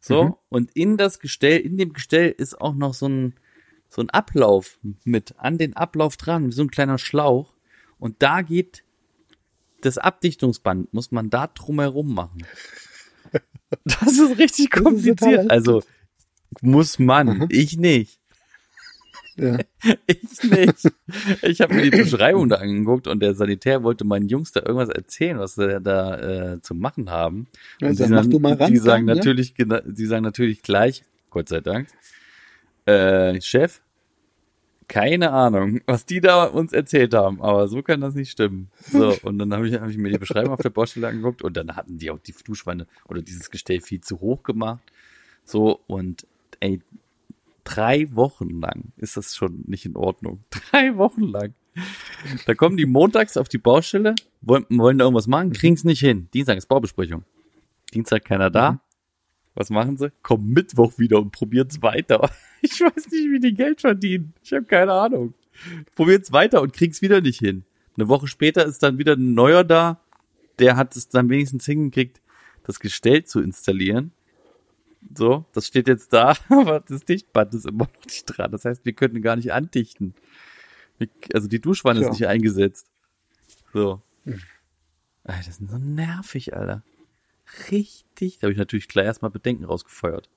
[0.00, 0.34] So, Mhm.
[0.50, 3.34] und in das Gestell, in dem Gestell ist auch noch so ein,
[3.94, 7.54] so ein Ablauf mit an den Ablauf dran, wie so ein kleiner Schlauch.
[7.98, 8.82] Und da geht
[9.82, 12.44] das Abdichtungsband, muss man da drumherum machen.
[13.84, 15.50] Das ist richtig kompliziert.
[15.50, 15.82] also
[16.60, 17.46] muss man, Mhm.
[17.50, 18.20] ich nicht.
[19.36, 19.58] Ja.
[20.06, 20.92] Ich nicht.
[21.42, 24.90] Ich habe mir die Beschreibung da angeguckt und der Sanitär wollte meinen Jungs da irgendwas
[24.90, 27.48] erzählen, was sie da äh, zu machen haben.
[27.80, 30.22] Ja, Und sag, die mach sagen, du mal ran, die sagen dann, natürlich, die sagen
[30.22, 31.88] natürlich gleich, Gott sei Dank,
[32.86, 33.80] äh, Chef,
[34.88, 38.70] keine Ahnung, was die da uns erzählt haben, aber so kann das nicht stimmen.
[38.80, 41.56] So, und dann habe ich, hab ich mir die Beschreibung auf der Baustelle angeguckt und
[41.56, 44.82] dann hatten die auch die Duschwanne oder dieses Gestell viel zu hoch gemacht.
[45.44, 46.26] So, und
[46.60, 46.80] ey,
[47.64, 50.44] drei Wochen lang ist das schon nicht in Ordnung.
[50.70, 51.54] Drei Wochen lang.
[52.46, 56.00] Da kommen die montags auf die Baustelle, wollen, wollen da irgendwas machen, kriegen es nicht
[56.00, 56.28] hin.
[56.32, 57.24] Dienstag ist Baubesprechung.
[57.92, 58.72] Dienstag keiner da.
[58.72, 58.80] Mhm.
[59.54, 60.10] Was machen sie?
[60.22, 62.30] Kommen Mittwoch wieder und probieren's weiter.
[62.66, 64.32] Ich weiß nicht, wie die Geld verdienen.
[64.42, 65.34] Ich habe keine Ahnung.
[65.94, 67.64] Probieren's weiter und kriegen's wieder nicht hin.
[67.94, 70.00] Eine Woche später ist dann wieder ein neuer da,
[70.58, 72.22] der hat es dann wenigstens hingekriegt,
[72.62, 74.12] das Gestell zu installieren.
[75.14, 78.50] So, das steht jetzt da, aber das Dichtband ist immer noch nicht dran.
[78.50, 80.14] Das heißt, wir können gar nicht andichten.
[81.34, 82.08] Also die Duschwanne Tja.
[82.08, 82.86] ist nicht eingesetzt.
[83.74, 84.00] So.
[85.24, 86.82] Alter, das ist so nervig, Alter.
[87.70, 88.38] Richtig.
[88.38, 90.28] Da habe ich natürlich gleich erstmal Bedenken rausgefeuert.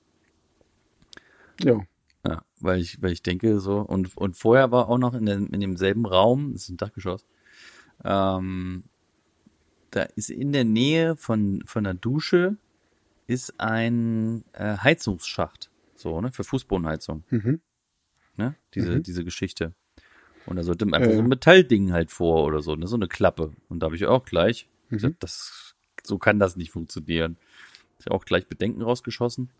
[1.60, 1.84] Ja.
[2.26, 5.46] Ja, weil ich, weil ich denke so, und, und vorher war auch noch in, dem
[5.52, 7.24] in demselben Raum, das ist ein Dachgeschoss,
[8.04, 8.84] ähm,
[9.90, 12.56] da ist in der Nähe von, von der Dusche
[13.26, 17.60] ist ein äh, Heizungsschacht, so, ne, für Fußbodenheizung, Mhm.
[18.36, 19.02] ne, diese, Mhm.
[19.04, 19.74] diese Geschichte.
[20.46, 23.08] Und da sollte einfach Ja, so ein Metallding halt vor oder so, ne, so eine
[23.08, 23.52] Klappe.
[23.68, 24.96] Und da habe ich auch gleich Mhm.
[24.96, 25.67] gesagt, das,
[26.08, 27.36] so kann das nicht funktionieren.
[28.00, 29.50] Ich auch gleich Bedenken rausgeschossen.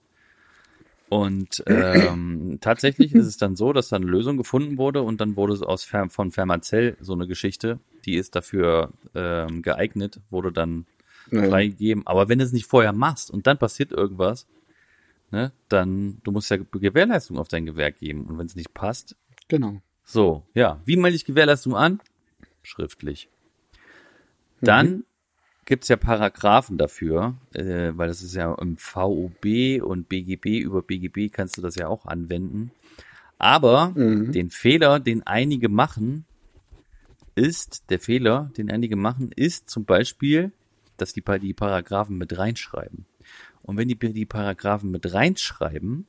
[1.09, 5.37] Und ähm, tatsächlich ist es dann so, dass dann eine Lösung gefunden wurde und dann
[5.37, 10.53] wurde es aus Fer von Fermacell so eine Geschichte, die ist dafür ähm, geeignet, wurde
[10.53, 10.87] dann
[11.31, 11.49] Naja.
[11.49, 12.07] freigegeben.
[12.07, 14.47] Aber wenn du es nicht vorher machst und dann passiert irgendwas,
[15.31, 19.17] ne, dann du musst ja Gewährleistung auf dein Gewerk geben und wenn es nicht passt,
[19.49, 19.81] Genau.
[20.05, 20.79] so, ja.
[20.85, 22.01] Wie melde ich Gewährleistung an?
[22.63, 23.31] Schriftlich.
[24.61, 25.05] Dann
[25.69, 31.31] gibt's ja Paragraphen dafür, äh, weil das ist ja im VOB und BGB, über BGB
[31.31, 32.71] kannst du das ja auch anwenden.
[33.37, 34.33] Aber Mhm.
[34.33, 36.25] den Fehler, den einige machen,
[37.35, 40.53] ist, der Fehler, den einige machen, ist zum Beispiel,
[40.97, 43.05] dass die, die Paragraphen mit reinschreiben.
[43.61, 46.07] Und wenn die die Paragraphen mit reinschreiben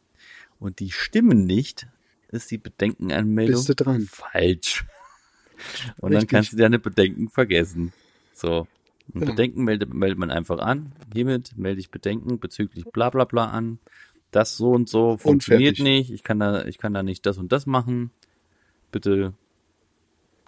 [0.58, 1.86] und die stimmen nicht,
[2.30, 3.62] ist die Bedenkenanmeldung
[4.08, 4.86] falsch.
[6.00, 6.30] Und dann Richtig.
[6.30, 7.92] kannst du deine Bedenken vergessen.
[8.34, 8.66] So.
[9.14, 9.30] Und Ja.
[9.32, 10.92] Bedenken meldet, meldet man einfach an.
[11.14, 13.80] Hiermit melde ich Bedenken bezüglich bla bla bla an.
[14.32, 15.84] Das so und so funktioniert fertig.
[15.84, 16.12] nicht.
[16.12, 18.12] Ich kann da, ich kann da nicht das und das machen.
[18.92, 19.34] Bitte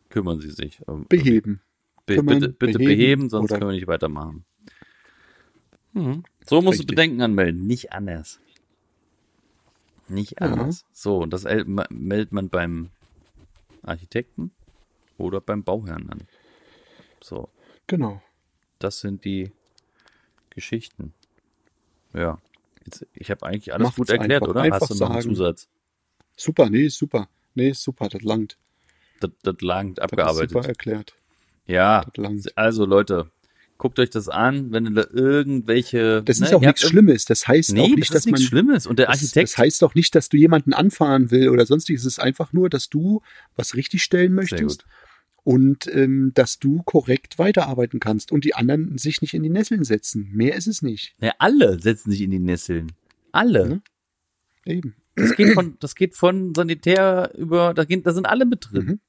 [0.10, 0.80] kümmern Sie sich.
[1.10, 1.62] Beheben.
[2.06, 4.46] Be kümmern, bitte bitte beheben beheben, sonst können wir nicht weitermachen.
[5.94, 6.24] Mhm.
[6.46, 6.88] So musst du Richtig.
[6.88, 8.40] Bedenken anmelden, nicht anders.
[10.08, 10.48] Nicht Ja.
[10.48, 10.86] anders.
[10.92, 11.46] So, und das
[11.90, 12.90] meldet man beim
[13.84, 14.52] Architekten
[15.18, 16.20] oder beim Bauherrn an.
[17.22, 17.50] So,
[17.88, 18.22] Genau.
[18.84, 19.52] Das sind die
[20.50, 21.14] Geschichten.
[22.14, 22.40] Ja.
[22.86, 24.50] Jetzt, ich habe eigentlich alles Macht's gut erklärt, einfach.
[24.56, 24.62] oder?
[24.62, 25.36] Einfach Hast du noch einen sagen.
[25.36, 25.68] Zusatz?
[26.36, 27.30] Super, nee, super.
[27.54, 28.58] Nee, super, das langt.
[29.20, 30.50] Das, das langt Das ist abgearbeitet.
[30.52, 31.14] super erklärt.
[31.68, 33.30] Ja, Das also Leute,
[33.78, 36.24] guckt euch das an, wenn ihr da irgendwelche.
[36.24, 37.26] Das ne, ist auch nichts Schlimmes.
[37.26, 38.34] Das heißt Nee, auch nicht, das dass man.
[38.34, 38.88] nichts Schlimmes.
[38.88, 42.02] Und der Das, Architekt, das heißt auch nicht, dass du jemanden anfahren will oder sonstiges.
[42.02, 43.22] Es ist einfach nur, dass du
[43.56, 44.86] was richtigstellen möchtest.
[45.44, 49.84] Und ähm, dass du korrekt weiterarbeiten kannst und die anderen sich nicht in die Nesseln
[49.84, 50.30] setzen.
[50.32, 51.14] Mehr ist es nicht.
[51.20, 52.92] Ja, alle setzen sich in die Nesseln.
[53.32, 53.68] Alle.
[53.68, 53.82] Ne?
[54.66, 54.96] Eben.
[55.16, 58.86] Das geht von, das geht von Sanitär über, da, geht, da sind alle mit drin.
[58.86, 59.00] Mhm.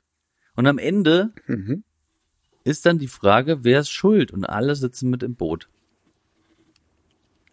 [0.56, 1.84] Und am Ende Mhm.
[2.64, 4.32] ist dann die Frage, wer ist schuld?
[4.32, 5.68] Und alle sitzen mit im Boot.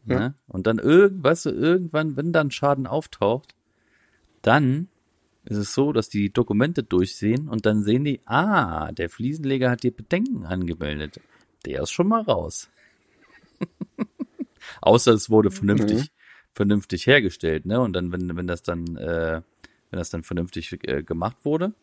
[0.06, 0.20] Ja.
[0.20, 0.34] Ne?
[0.48, 3.56] Und dann irgendwas, irgendwann, wenn dann Schaden auftaucht,
[4.42, 4.88] dann
[5.46, 9.84] ist es so, dass die Dokumente durchsehen und dann sehen die, ah, der Fliesenleger hat
[9.84, 11.20] dir Bedenken angemeldet.
[11.66, 12.70] Der ist schon mal raus.
[14.82, 16.08] Außer es wurde vernünftig, Mhm.
[16.54, 17.80] vernünftig hergestellt, ne?
[17.80, 19.42] Und dann, wenn, wenn das dann, äh,
[19.90, 21.74] wenn das dann vernünftig äh, gemacht wurde,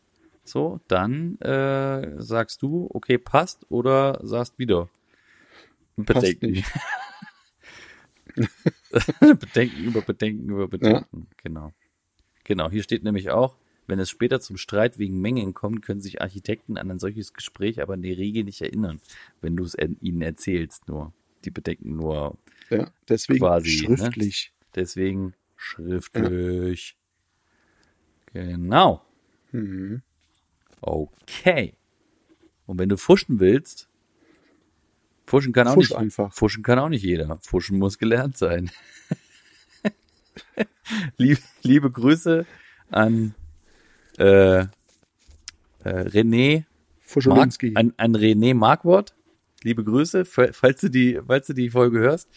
[0.44, 4.88] so, dann äh, sagst du, okay, passt oder sagst wieder.
[6.04, 6.64] Passt nicht.
[9.20, 11.26] Bedenken über Bedenken über Bedenken.
[11.42, 11.72] Genau.
[12.46, 12.70] Genau.
[12.70, 13.56] Hier steht nämlich auch,
[13.88, 17.80] wenn es später zum Streit wegen Mengen kommt, können sich Architekten an ein solches Gespräch
[17.82, 19.00] aber in der Regel nicht erinnern,
[19.40, 21.12] wenn du es en- ihnen erzählst nur.
[21.44, 22.36] Die bedenken nur
[22.70, 23.96] Ja, deswegen Quasi, ne?
[23.98, 24.52] schriftlich.
[24.74, 26.96] deswegen schriftlich.
[28.32, 29.02] Genau.
[29.52, 30.02] Mhm.
[30.80, 31.74] Okay.
[32.66, 33.88] Und wenn du fuschen willst,
[35.26, 36.32] fuschen kann auch Fusch nicht, einfach.
[36.32, 37.38] fuschen kann auch nicht jeder.
[37.42, 38.70] Fuschen muss gelernt sein.
[41.16, 42.46] liebe, liebe Grüße
[42.90, 43.34] an
[44.18, 44.66] äh, äh,
[45.84, 46.64] René
[47.26, 49.14] Mark, an, an René Markwort.
[49.62, 52.28] Liebe Grüße, fa- falls du die, falls du die Folge hörst.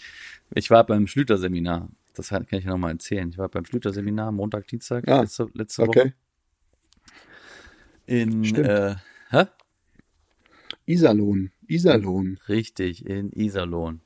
[0.56, 1.90] Ich war beim Schlüter-Seminar.
[2.16, 3.30] Das kann ich ja nochmal erzählen.
[3.30, 6.14] Ich war beim Schlüter-Seminar Montag, Dienstag, Ah, letzte, letzte Woche Okay.
[8.08, 8.68] in Stimmt.
[8.68, 8.96] äh,
[9.30, 9.46] hä?
[10.86, 11.52] Iserlohn.
[11.68, 12.40] Iserlohn.
[12.48, 14.02] Richtig, in Iserlohn.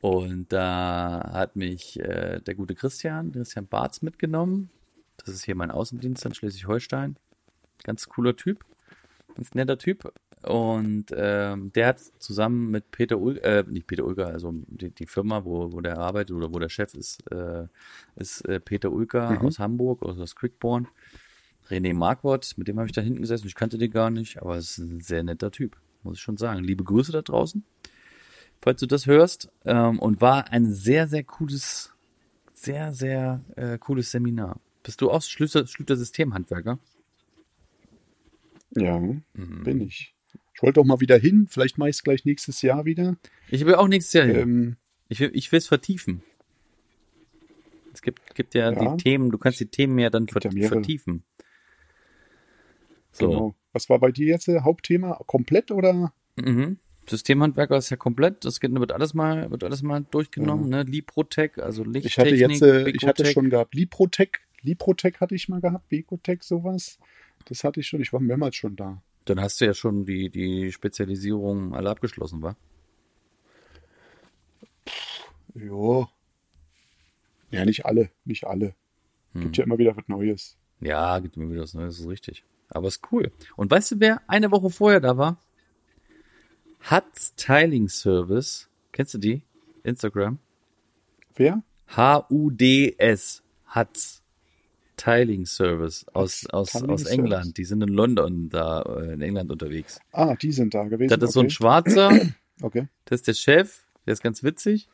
[0.00, 4.70] Und da hat mich äh, der gute Christian, Christian Barz mitgenommen.
[5.18, 7.16] Das ist hier mein Außendienst in Schleswig-Holstein.
[7.82, 8.64] Ganz cooler Typ,
[9.34, 10.12] ganz netter Typ.
[10.42, 15.04] Und ähm, der hat zusammen mit Peter Ulger, äh, nicht Peter Ulger, also die, die
[15.06, 17.66] Firma, wo, wo der arbeitet oder wo der Chef ist, äh,
[18.16, 19.46] ist äh, Peter Ulger Mhm.
[19.46, 20.88] aus Hamburg, aus, aus Quickborn.
[21.68, 23.46] René Marquardt, mit dem habe ich da hinten gesessen.
[23.46, 26.38] Ich kannte den gar nicht, aber es ist ein sehr netter Typ, muss ich schon
[26.38, 26.64] sagen.
[26.64, 27.62] Liebe Grüße da draußen,
[28.62, 29.50] falls du das hörst.
[29.64, 31.92] Ähm, und war ein sehr, sehr cooles,
[32.54, 34.60] sehr, sehr äh, cooles Seminar.
[34.82, 36.78] Bist du auch Schlüter, Systemhandwerker?
[38.72, 39.64] Ja, Mhm.
[39.64, 40.14] bin ich.
[40.54, 41.46] Ich wollte auch mal wieder hin.
[41.50, 43.16] Vielleicht mache ich es gleich nächstes Jahr wieder.
[43.48, 44.36] Ich will auch nächstes Jahr hin.
[44.36, 44.76] Ähm,
[45.08, 46.22] Ich will, ich will es vertiefen.
[47.92, 48.94] Es gibt, gibt ja, Ja.
[48.94, 51.24] die Themen, du kannst die Themen ja dann Gibt ver ja vertiefen.
[53.10, 53.28] So.
[53.28, 53.54] Genau.
[53.72, 55.14] Was war bei dir jetzt äh, Hauptthema?
[55.26, 56.12] Komplett oder?
[56.36, 56.78] Mhm.
[57.08, 60.82] Systemhandwerker ist ja komplett, das geht, wird alles mal, wird alles mal durchgenommen, ne?
[60.82, 64.32] Liprotech, also Ich Lichttechnik, hatte jetzt, äh, ich hatte schon gehabt, Liprotech,
[64.62, 66.98] Liprotech hatte ich mal gehabt, Becotech, sowas.
[67.46, 69.02] Das hatte ich schon, ich war mehrmals schon da.
[69.24, 72.56] Dann hast du ja schon die, die Spezialisierung alle abgeschlossen, wa?
[75.54, 76.08] Jo.
[77.50, 78.74] Ja, nicht alle, nicht alle.
[79.32, 79.42] Hm.
[79.42, 80.56] Gibt ja immer wieder was Neues.
[80.80, 82.44] Ja, gibt mir wieder was Neues, ist richtig.
[82.68, 83.32] Aber ist cool.
[83.56, 85.38] Und weißt du, wer eine Woche vorher da war?
[86.80, 88.68] Hatz Tiling Service.
[88.92, 89.42] Kennst du die?
[89.84, 90.38] Instagram.
[91.36, 91.62] Wer?
[91.88, 93.42] H-U-D-S.
[93.66, 94.22] Hatz
[94.96, 97.06] Tiling Service aus, aus, aus Service.
[97.06, 97.56] England.
[97.56, 99.98] Die sind in London da, äh, in England unterwegs.
[100.12, 101.08] Ah, die sind da gewesen.
[101.08, 101.54] Das ist so ein okay.
[101.54, 102.20] Schwarzer,
[102.60, 102.88] okay.
[103.06, 104.88] das ist der Chef, der ist ganz witzig.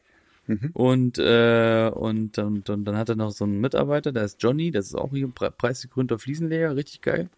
[0.46, 0.70] Mhm.
[0.74, 4.70] Und, äh, und, und, und dann hat er noch so einen Mitarbeiter, der ist Johnny,
[4.70, 7.28] das ist auch hier pre preisgekrönter Fliesenleger, richtig geil.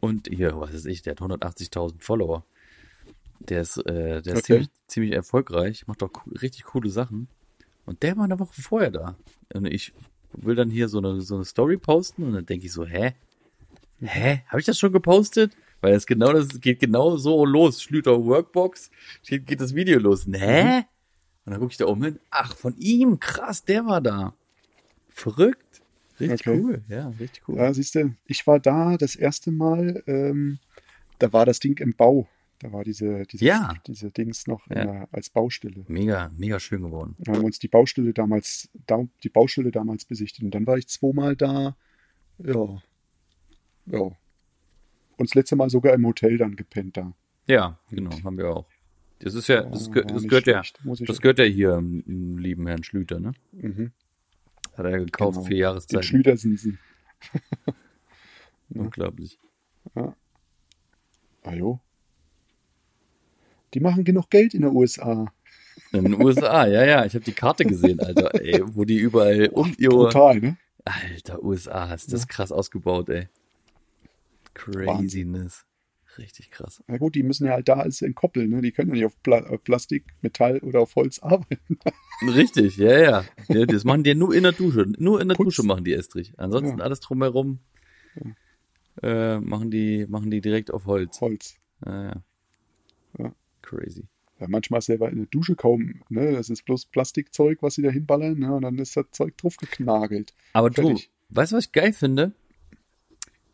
[0.00, 2.44] Und hier, was ist ich, der hat 180.000 Follower.
[3.48, 4.42] Der ist, äh, der ist Okay.
[4.42, 7.28] ziemlich, ziemlich erfolgreich, macht auch richtig coole Sachen.
[7.86, 9.16] Und der war eine Woche vorher da.
[9.52, 9.92] Und ich
[10.32, 13.12] will dann hier so eine, so eine Story posten und dann denke ich so, hä?
[14.00, 14.42] Hä?
[14.48, 15.52] Habe ich das schon gepostet?
[15.80, 17.82] Weil es genau das geht genau so los.
[17.82, 18.90] Schlüter Workbox,
[19.26, 20.26] geht, geht das Video los.
[20.30, 20.84] Hä?
[21.44, 22.18] Und dann gucke ich da oben hin.
[22.30, 24.34] Ach, von ihm, krass, der war da.
[25.10, 25.82] Verrückt.
[26.18, 26.58] Richtig Okay.
[26.60, 27.56] cool, ja, richtig cool.
[27.58, 30.58] Ja, siehst du, ich war da das erste Mal, ähm,
[31.18, 32.28] da war das Ding im Bau.
[32.64, 33.74] Da war diese, diese, Ja.
[33.86, 34.74] diese Dings noch Ja.
[34.86, 35.84] der, als Baustelle.
[35.86, 37.14] Mega, mega schön geworden.
[37.18, 40.42] Wir haben uns die Baustelle damals, da, die Baustelle damals besichtigt.
[40.44, 41.76] Und dann war ich zweimal da.
[42.38, 42.82] Ja.
[43.84, 44.00] Ja.
[44.00, 44.16] Und
[45.18, 47.12] das letzte Mal sogar im Hotel dann gepennt da.
[47.46, 48.66] Ja, genau, haben wir auch.
[49.18, 51.44] Das ist ja, das, Ja, gehört- war das gehört ja, schlecht, ich das gehört ja
[51.44, 53.32] hier im, lieben Herrn Schlüter, ne?
[53.52, 53.92] Mhm.
[54.74, 55.46] Hat er ja gekauft, Genau.
[55.46, 56.02] vier Den Jahreszeiten.
[56.02, 56.78] Schlütersensen.
[58.70, 59.38] Unglaublich.
[59.94, 60.14] Ah
[61.52, 61.78] jo.
[63.74, 65.32] Die machen genug Geld in der USA.
[65.92, 69.48] In den USA, ja, ja, ich habe die Karte gesehen, Alter, ey, wo die überall
[69.48, 70.56] um ihre, Brutal, ne?
[70.84, 73.28] Alter, USA, ist das krass ausgebaut, ey.
[74.54, 75.66] Craziness.
[76.18, 76.82] Richtig krass.
[76.86, 78.50] Na gut, die müssen ja halt da alles entkoppeln.
[78.50, 78.62] Ne?
[78.62, 81.78] Die können ja nicht auf, Pla auf Plastik, Metall oder auf Holz arbeiten.
[82.22, 83.24] Richtig, ja, ja.
[83.48, 84.86] ja das machen die nur in der Dusche.
[84.98, 85.56] Nur in der Putz.
[85.56, 86.32] Dusche machen die Estrich.
[86.36, 86.84] Ansonsten Ja.
[86.84, 87.58] alles drumherum
[89.02, 91.20] äh, machen, die, machen die direkt auf Holz.
[91.20, 91.56] Holz.
[91.84, 92.22] Ja,
[93.18, 93.34] ja.
[93.64, 93.78] Ja.
[93.78, 94.04] Crazy.
[94.40, 96.02] Ja, manchmal ist selber in der Dusche kaum.
[96.08, 96.32] Ne?
[96.32, 98.38] Das ist bloß Plastikzeug, was sie da hinballern.
[98.38, 98.52] Ne?
[98.54, 100.34] Und dann ist das Zeug drauf geknagelt.
[100.52, 101.10] Aber du, Fertig.
[101.30, 102.32] weißt du, was ich geil finde?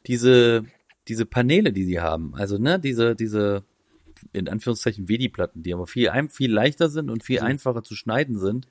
[0.06, 0.64] Diese,
[1.08, 2.34] diese Paneele, die sie haben.
[2.34, 3.64] Also, ne, diese, diese,
[4.32, 8.66] in Anführungszeichen Wedi-Platten, die aber viel, viel leichter sind und viel einfacher zu schneiden sind,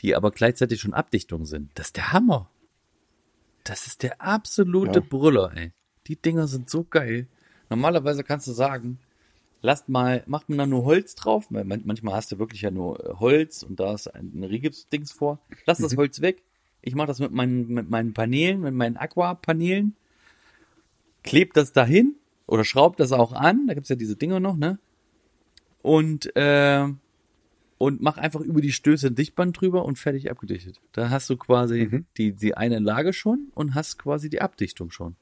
[0.00, 1.70] die aber gleichzeitig schon Abdichtung sind.
[1.74, 2.48] Das ist der Hammer.
[3.64, 5.06] Das ist der absolute Ja.
[5.06, 5.72] Brüller, ey.
[6.06, 7.26] Die Dinger sind so geil.
[7.68, 8.98] Normalerweise kannst du sagen,
[9.60, 11.46] lasst mal, macht man da nur Holz drauf.
[11.50, 15.12] weil man- Manchmal hast du wirklich ja nur äh, Holz und da ist ein, Rigips-Dings
[15.12, 15.40] vor.
[15.66, 16.42] Lass das Holz weg.
[16.82, 19.94] Ich mache das mit meinen, mit meinen Paneelen, mit meinen Aqua-Paneelen.
[21.24, 22.14] Klebt das dahin
[22.46, 23.66] oder schraubt das auch an.
[23.66, 24.78] Da gibt's ja diese Dinger noch, ne?
[25.82, 26.86] Und, äh,
[27.78, 30.80] und mach einfach über die Stöße ein Dichtband drüber und fertig abgedichtet.
[30.92, 32.06] Da hast du quasi Mhm.
[32.16, 35.16] die, die eine Lage schon und hast quasi die Abdichtung schon.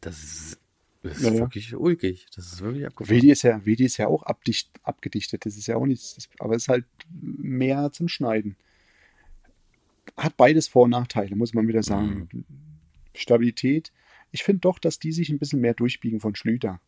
[0.00, 0.58] Das ist,
[1.02, 2.26] das ist Ja, wirklich ulkig.
[2.34, 3.16] Das ist wirklich abgefahren.
[3.16, 5.44] Wedi ist ja, Wedi ist ja auch abdicht, abgedichtet.
[5.46, 6.14] Das ist ja auch nichts.
[6.14, 8.56] Das, aber es ist halt mehr zum Schneiden.
[10.16, 12.28] Hat beides Vor- und Nachteile, muss man wieder sagen.
[12.32, 12.44] Mhm.
[13.14, 13.92] Stabilität.
[14.30, 16.80] Ich finde doch, dass die sich ein bisschen mehr durchbiegen von Schlüter.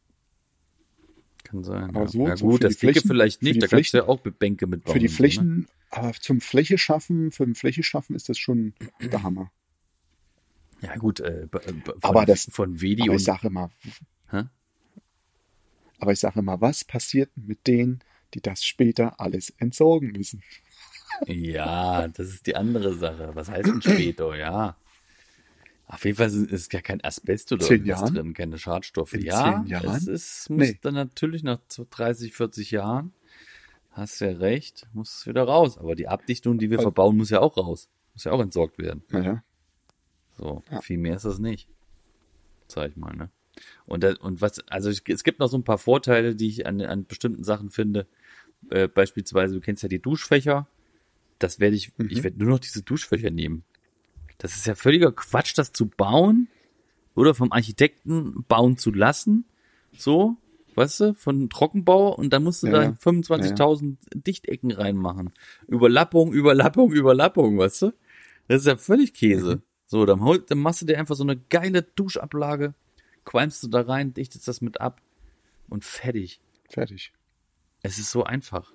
[1.42, 1.90] Kann sein.
[1.90, 2.06] Aber ja.
[2.08, 3.62] so- ja so gut, das Flächen- vielleicht nicht.
[3.62, 4.92] Da kannst du ja auch Bänke mitbauen.
[4.94, 5.16] Für die so, ne?
[5.16, 9.50] Flächen, aber zum Fläche schaffen, für ein Fläche schaffen ist das schon der Hammer.
[10.84, 13.70] Ja gut, äh, b- von, Aber das- von Wedi Aber ich sage immer,
[14.30, 14.44] Hä?
[15.98, 18.00] aber ich sage immer, was passiert mit denen,
[18.34, 20.42] die das später alles entsorgen müssen?
[21.26, 23.30] Ja, das ist die andere Sache.
[23.34, 24.34] Was heißt denn später?
[24.36, 24.76] Ja.
[25.86, 28.14] Auf jeden Fall ist ja kein Asbest oder Zehn irgendwas Jahren?
[28.14, 29.12] drin, keine Schadstoffe.
[29.12, 29.96] In ja, zehn Jahren?
[29.96, 30.78] es ist, muss Nee.
[30.82, 33.12] dann natürlich nach so 30, 40 Jahren,
[33.92, 35.78] hast ja recht, muss es wieder raus.
[35.78, 37.88] Aber die Abdichtung, die wir Also- verbauen, muss ja auch raus.
[38.14, 39.02] Muss ja auch entsorgt werden.
[39.10, 39.44] Naja,
[40.36, 40.80] So, Ja.
[40.80, 41.68] viel mehr ist das nicht.
[42.68, 43.30] Sag ich mal, ne?
[43.86, 46.80] Und, da- und was, also es gibt noch so ein paar Vorteile, die ich an,
[46.80, 48.06] an bestimmten Sachen finde.
[48.70, 50.66] Äh, beispielsweise, du kennst ja die Duschfächer.
[51.38, 52.08] Das werde ich, Mhm.
[52.10, 53.62] ich werde nur noch diese Duschfächer nehmen.
[54.38, 56.48] Das ist ja völliger Quatsch, das zu bauen
[57.14, 59.44] oder vom Architekten bauen zu lassen.
[59.96, 60.36] So,
[60.74, 62.90] weißt du, von Trockenbau und dann musst du Ja, da ja.
[62.92, 65.32] 25.000 Dichtecken reinmachen.
[65.68, 67.92] Überlappung, Überlappung, Überlappung, weißt du?
[68.48, 69.62] Das ist ja völlig Käse.
[69.86, 72.74] So, dann, hol, dann machst du dir einfach so eine geile Duschablage,
[73.24, 75.00] qualmst du da rein, dichtest das mit ab
[75.68, 76.40] und fertig.
[76.68, 77.12] fertig.
[77.82, 78.72] Es ist so einfach.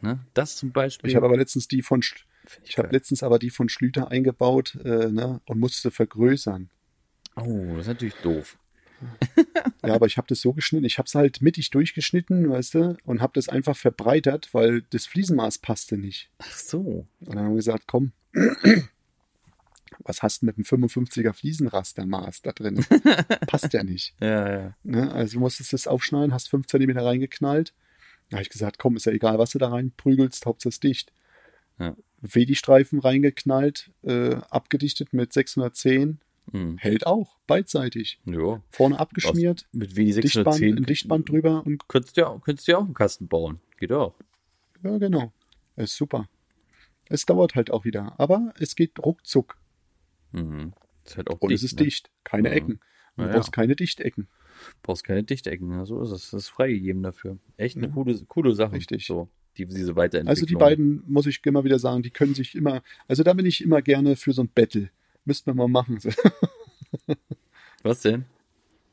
[0.00, 0.20] Ne?
[0.34, 1.10] Das zum Beispiel.
[1.10, 4.10] Ich habe aber letztens die von Sch- Find ich habe letztens aber die von Schlüter
[4.10, 6.70] eingebaut äh, ne, und musste vergrößern.
[7.36, 8.58] oh, das ist natürlich doof.
[9.84, 10.84] Ja, aber ich habe das so geschnitten.
[10.84, 15.06] Ich habe es halt mittig durchgeschnitten, weißt du, und habe das einfach verbreitert, weil das
[15.06, 16.30] Fliesenmaß passte nicht.
[16.38, 17.06] Ach so.
[17.20, 18.12] Und dann haben wir gesagt, komm,
[20.00, 22.84] was hast du mit einem 55er Fliesenrastermaß da drin?
[23.46, 24.14] Passt ja nicht.
[24.20, 24.76] Ja, ja.
[24.82, 25.12] Ne?
[25.12, 27.74] Also du musstest es aufschneiden, hast 5 cm reingeknallt.
[28.30, 31.12] Da habe ich gesagt, komm, ist ja egal, was du da reinprügelst, Hauptsache es dicht.
[31.78, 31.96] Ja.
[32.20, 36.20] Wedi-Streifen reingeknallt, äh, abgedichtet mit 610,
[36.50, 36.76] Hm.
[36.78, 38.20] hält auch, beidseitig.
[38.24, 38.62] Jo.
[38.70, 42.72] Vorne abgeschmiert, Aus, mit Dichtband, 610 ein Dichtband drüber und Könntest du ja, könntest du
[42.72, 43.60] ja auch einen Kasten bauen.
[43.78, 44.14] Geht auch.
[44.82, 45.32] ja, genau.
[45.76, 46.28] Ist super.
[47.08, 49.56] Es dauert halt auch wieder, aber es geht ruckzuck
[50.32, 50.72] Mhm.
[51.04, 51.84] Ist halt auch und dicht, es ist ne?
[51.84, 52.10] dicht.
[52.24, 52.54] Keine Mhm.
[52.56, 52.80] Ecken.
[53.16, 53.34] Du Ja, ja.
[53.36, 54.28] brauchst keine Dichtecken.
[54.82, 55.70] Brauchst keine Dichtecken.
[55.72, 56.30] Ja, so ist es.
[56.30, 57.38] Das ist freigegeben dafür.
[57.56, 57.92] Echt eine Ja.
[57.92, 58.72] coole, coole Sache.
[58.76, 59.06] Richtig.
[59.06, 59.28] So,
[59.58, 60.28] die, diese Weiterentwicklung.
[60.28, 63.46] Also die beiden, muss ich immer wieder sagen, die können sich immer, also da bin
[63.46, 64.90] ich immer gerne für so ein Battle.
[65.24, 65.98] Müssten wir mal machen.
[67.82, 68.24] Was denn?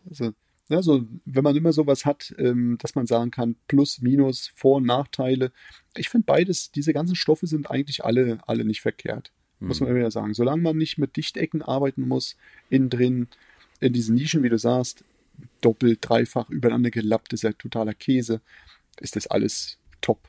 [0.09, 0.31] Also,
[0.69, 4.77] ja, so, wenn man immer sowas hat, ähm, dass man sagen kann, Plus, Minus, Vor-
[4.77, 5.51] und Nachteile.
[5.95, 9.31] Ich finde beides, diese ganzen Stoffe sind eigentlich alle, alle nicht verkehrt.
[9.59, 10.33] Muss man immer wieder sagen.
[10.33, 12.37] Solange man nicht mit Dichtecken arbeiten muss,
[12.69, 13.27] innen drin,
[13.81, 15.03] in diesen Nischen, wie du sagst,
[15.61, 18.41] doppelt, dreifach übereinander gelappt, ist ja totaler Käse,
[18.99, 20.28] ist das alles top.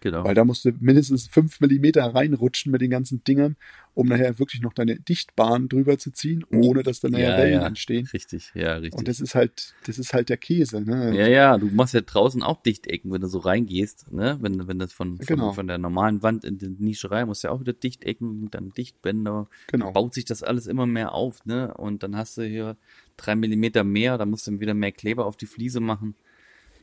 [0.00, 0.24] Genau.
[0.24, 3.56] Weil da musst du mindestens 5 mm reinrutschen mit den ganzen Dingern,
[3.94, 7.60] um nachher wirklich noch deine Dichtbahn drüber zu ziehen, ohne dass dann nachher ja, Wellen
[7.60, 7.66] ja.
[7.66, 8.08] entstehen.
[8.12, 8.98] Richtig, ja, richtig.
[8.98, 11.14] Und das ist halt, das ist halt der Käse, ne?
[11.14, 14.38] ja, ja, du machst ja draußen auch Dichtecken, wenn du so reingehst, ne?
[14.40, 15.52] Wenn, wenn das von, von, Genau.
[15.52, 18.70] von der normalen Wand in die Nische rein, musst du ja auch wieder Dichtecken, dann
[18.70, 19.48] Dichtbänder.
[19.66, 19.92] Genau.
[19.92, 21.74] Baut sich das alles immer mehr auf, ne?
[21.74, 22.76] Und dann hast du hier
[23.16, 26.14] drei Millimeter mehr, da musst du dann wieder mehr Kleber auf die Fliese machen.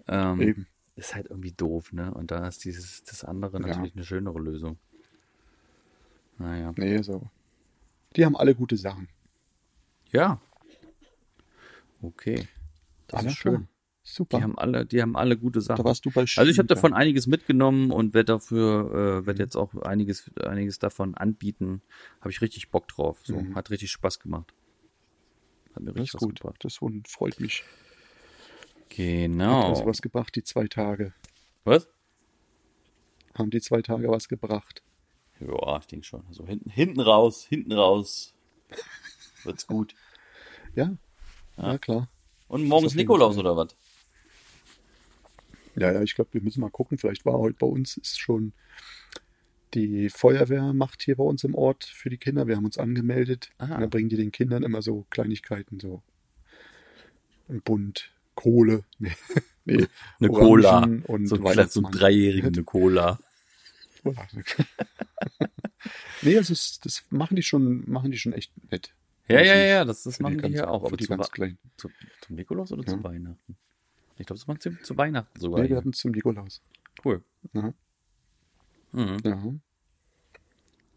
[0.07, 0.67] Ähm, Eben.
[0.97, 2.13] Ist halt irgendwie doof, ne?
[2.13, 3.67] Und da ist dieses, das andere Ja.
[3.67, 4.77] natürlich eine schönere Lösung.
[6.37, 6.73] Naja.
[6.75, 7.21] Nee, so.
[8.15, 9.07] Die haben alle gute Sachen.
[10.11, 10.39] Ja.
[12.01, 12.47] Okay.
[13.07, 13.53] Das Alles ist schön.
[13.55, 13.67] schön.
[14.03, 14.37] Super.
[14.37, 15.77] Die haben alle, die haben alle gute Sachen.
[15.77, 19.43] da warst du bei Also ich habe davon einiges mitgenommen und werde dafür, äh, werde
[19.43, 21.81] jetzt auch einiges, einiges davon anbieten.
[22.21, 23.19] Habe ich richtig Bock drauf.
[23.25, 23.55] So, Mhm.
[23.55, 24.53] hat richtig Spaß gemacht.
[25.75, 26.39] Hat mir Das richtig ist was gut.
[26.39, 26.63] gebracht.
[26.63, 27.63] Das freut mich.
[28.89, 29.69] Hat Genau.
[29.69, 31.13] also was gebracht, die zwei Tage.
[31.63, 31.87] Was?
[33.35, 34.81] Haben die zwei Tage was gebracht.
[35.39, 36.25] Ja, ich denke schon.
[36.27, 38.33] Also hinten, hinten raus, hinten raus.
[39.43, 39.93] Wird's gut.
[40.75, 40.95] Ja,
[41.57, 42.09] ja, klar.
[42.47, 43.45] Und morgen auf ist jeden Nikolaus Fall.
[43.45, 43.75] oder was?
[45.75, 46.97] Ja, ja, ich glaube, wir müssen mal gucken.
[46.97, 48.53] Vielleicht war heute bei uns ist schon
[49.73, 52.47] die Feuerwehr macht hier bei uns im Ort für die Kinder.
[52.47, 53.51] Wir haben uns angemeldet.
[53.59, 53.75] Aha.
[53.75, 56.01] Und dann bringen die den Kindern immer so Kleinigkeiten, so
[57.49, 59.11] ein Bund, Kohle, nee,
[59.65, 59.87] nee
[60.19, 61.13] Eine Orangen Cola.
[61.13, 63.19] Und So, ein ein Dreijährigen eine Cola.
[66.21, 68.93] nee, das, das machen die schon, machen die schon echt nett.
[69.27, 70.85] Ja, ja, ja, das, das machen die ganz- hier auch.
[70.85, 71.57] aber die ganz kleinen.
[71.75, 71.89] zu,
[72.21, 72.89] zum Nikolaus oder Ja.
[72.97, 73.57] zu Weihnachten?
[74.17, 75.61] Ich glaube, das machen sie zu Weihnachten sogar.
[75.61, 76.61] Nee, wir hatten zum Nikolaus.
[77.03, 77.23] Cool.
[77.53, 77.73] Ja.
[78.93, 79.17] Mhm.
[79.23, 79.53] Ja.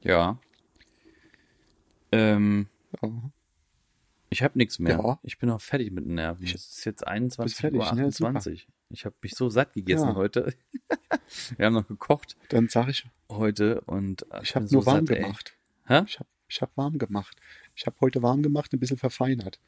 [0.02, 0.38] Ja.
[2.12, 2.66] Ähm,
[3.02, 3.08] ja.
[4.30, 4.96] Ich habe nichts mehr.
[4.96, 5.18] Ja.
[5.22, 6.42] Ich bin auch fertig mit den Nerven.
[6.44, 8.06] Ich- es ist jetzt 21 fertig, Uhr ne?
[8.06, 8.66] 28.
[8.90, 10.14] ich habe mich so satt gegessen Ja.
[10.14, 10.54] heute.
[11.56, 15.06] Wir haben noch gekocht Dann sage ich, heute und äh, ich habe so nur warm
[15.06, 15.54] satt, gemacht.
[15.86, 16.02] Hä?
[16.06, 17.36] Ich habe ich hab warm gemacht.
[17.76, 19.60] Ich habe heute warm gemacht, ein bisschen verfeinert.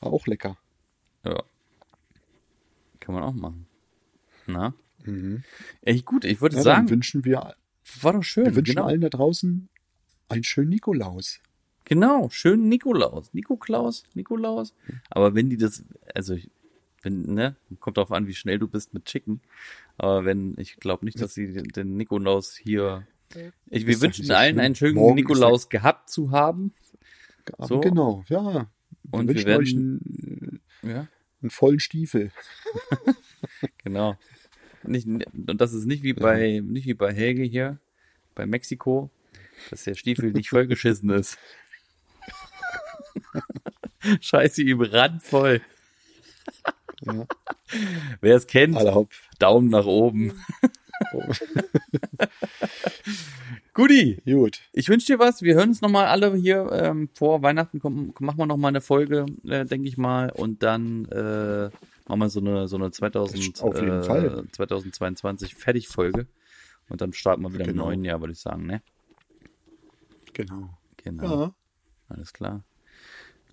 [0.00, 0.56] War auch lecker.
[1.24, 1.42] Ja.
[3.00, 3.66] Kann man auch machen.
[4.46, 4.74] Na?
[5.04, 5.42] Mhm.
[5.82, 7.54] Ey, gut, ich würde Ja, dann sagen, wünschen wir,
[8.00, 8.44] war doch schön.
[8.44, 8.86] wir wünschen genau.
[8.86, 9.68] allen da draußen
[10.28, 11.40] einen schönen Nikolaus.
[11.94, 13.32] Genau, schön Nikolaus.
[13.34, 14.74] Nikoklaus, Nikolaus.
[15.10, 15.84] Aber wenn die das,
[16.14, 16.50] also, ich-
[17.02, 19.40] wenn, ne, kommt drauf an, wie schnell du bist mit Chicken.
[19.98, 23.06] Aber wenn, ich glaube nicht, dass sie den, den Nikolaus hier,
[23.68, 24.64] ich, wir wünschen allen schlimm.
[24.64, 26.72] einen schönen Morgen Nikolaus gehabt zu haben.
[27.58, 27.80] So.
[27.80, 28.68] Genau, ja.
[29.02, 31.08] Wir Und wir wünschen werden- euch einen, Ja.
[31.42, 32.30] einen vollen Stiefel.
[33.84, 34.16] Genau.
[34.84, 37.78] Nicht, und das ist nicht wie bei, nicht wie bei Helge hier,
[38.34, 39.10] bei Mexiko,
[39.70, 41.38] dass der Stiefel nicht vollgeschissen ist.
[44.20, 45.60] Scheiße, ihm randvoll.
[47.02, 47.26] Ja.
[48.20, 48.76] Wer es kennt.
[49.38, 50.32] Daumen nach oben.
[53.74, 54.60] Guti, Gut.
[54.72, 55.42] ich wünsche dir was.
[55.42, 57.80] Wir hören uns nochmal alle hier ähm, vor Weihnachten.
[57.80, 60.30] Komm, machen wir nochmal eine Folge, äh, denke ich mal.
[60.30, 61.70] Und dann äh,
[62.06, 64.44] machen wir so eine, so eine 2000, Auf jeden äh, Fall.
[64.52, 66.26] 2022 Fertigfolge.
[66.88, 67.84] Und dann starten wir wieder Genau.
[67.84, 68.82] im neuen Jahr, würde ich sagen, ne?
[70.34, 70.68] Genau.
[70.98, 71.44] Genau.
[71.44, 71.54] Ja,
[72.08, 72.62] Alles klar.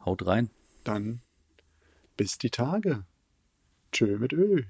[0.06, 0.50] Haut rein.
[0.84, 1.22] dann
[2.18, 3.06] bis die Tage.
[3.92, 4.64] Tschö mit Ö.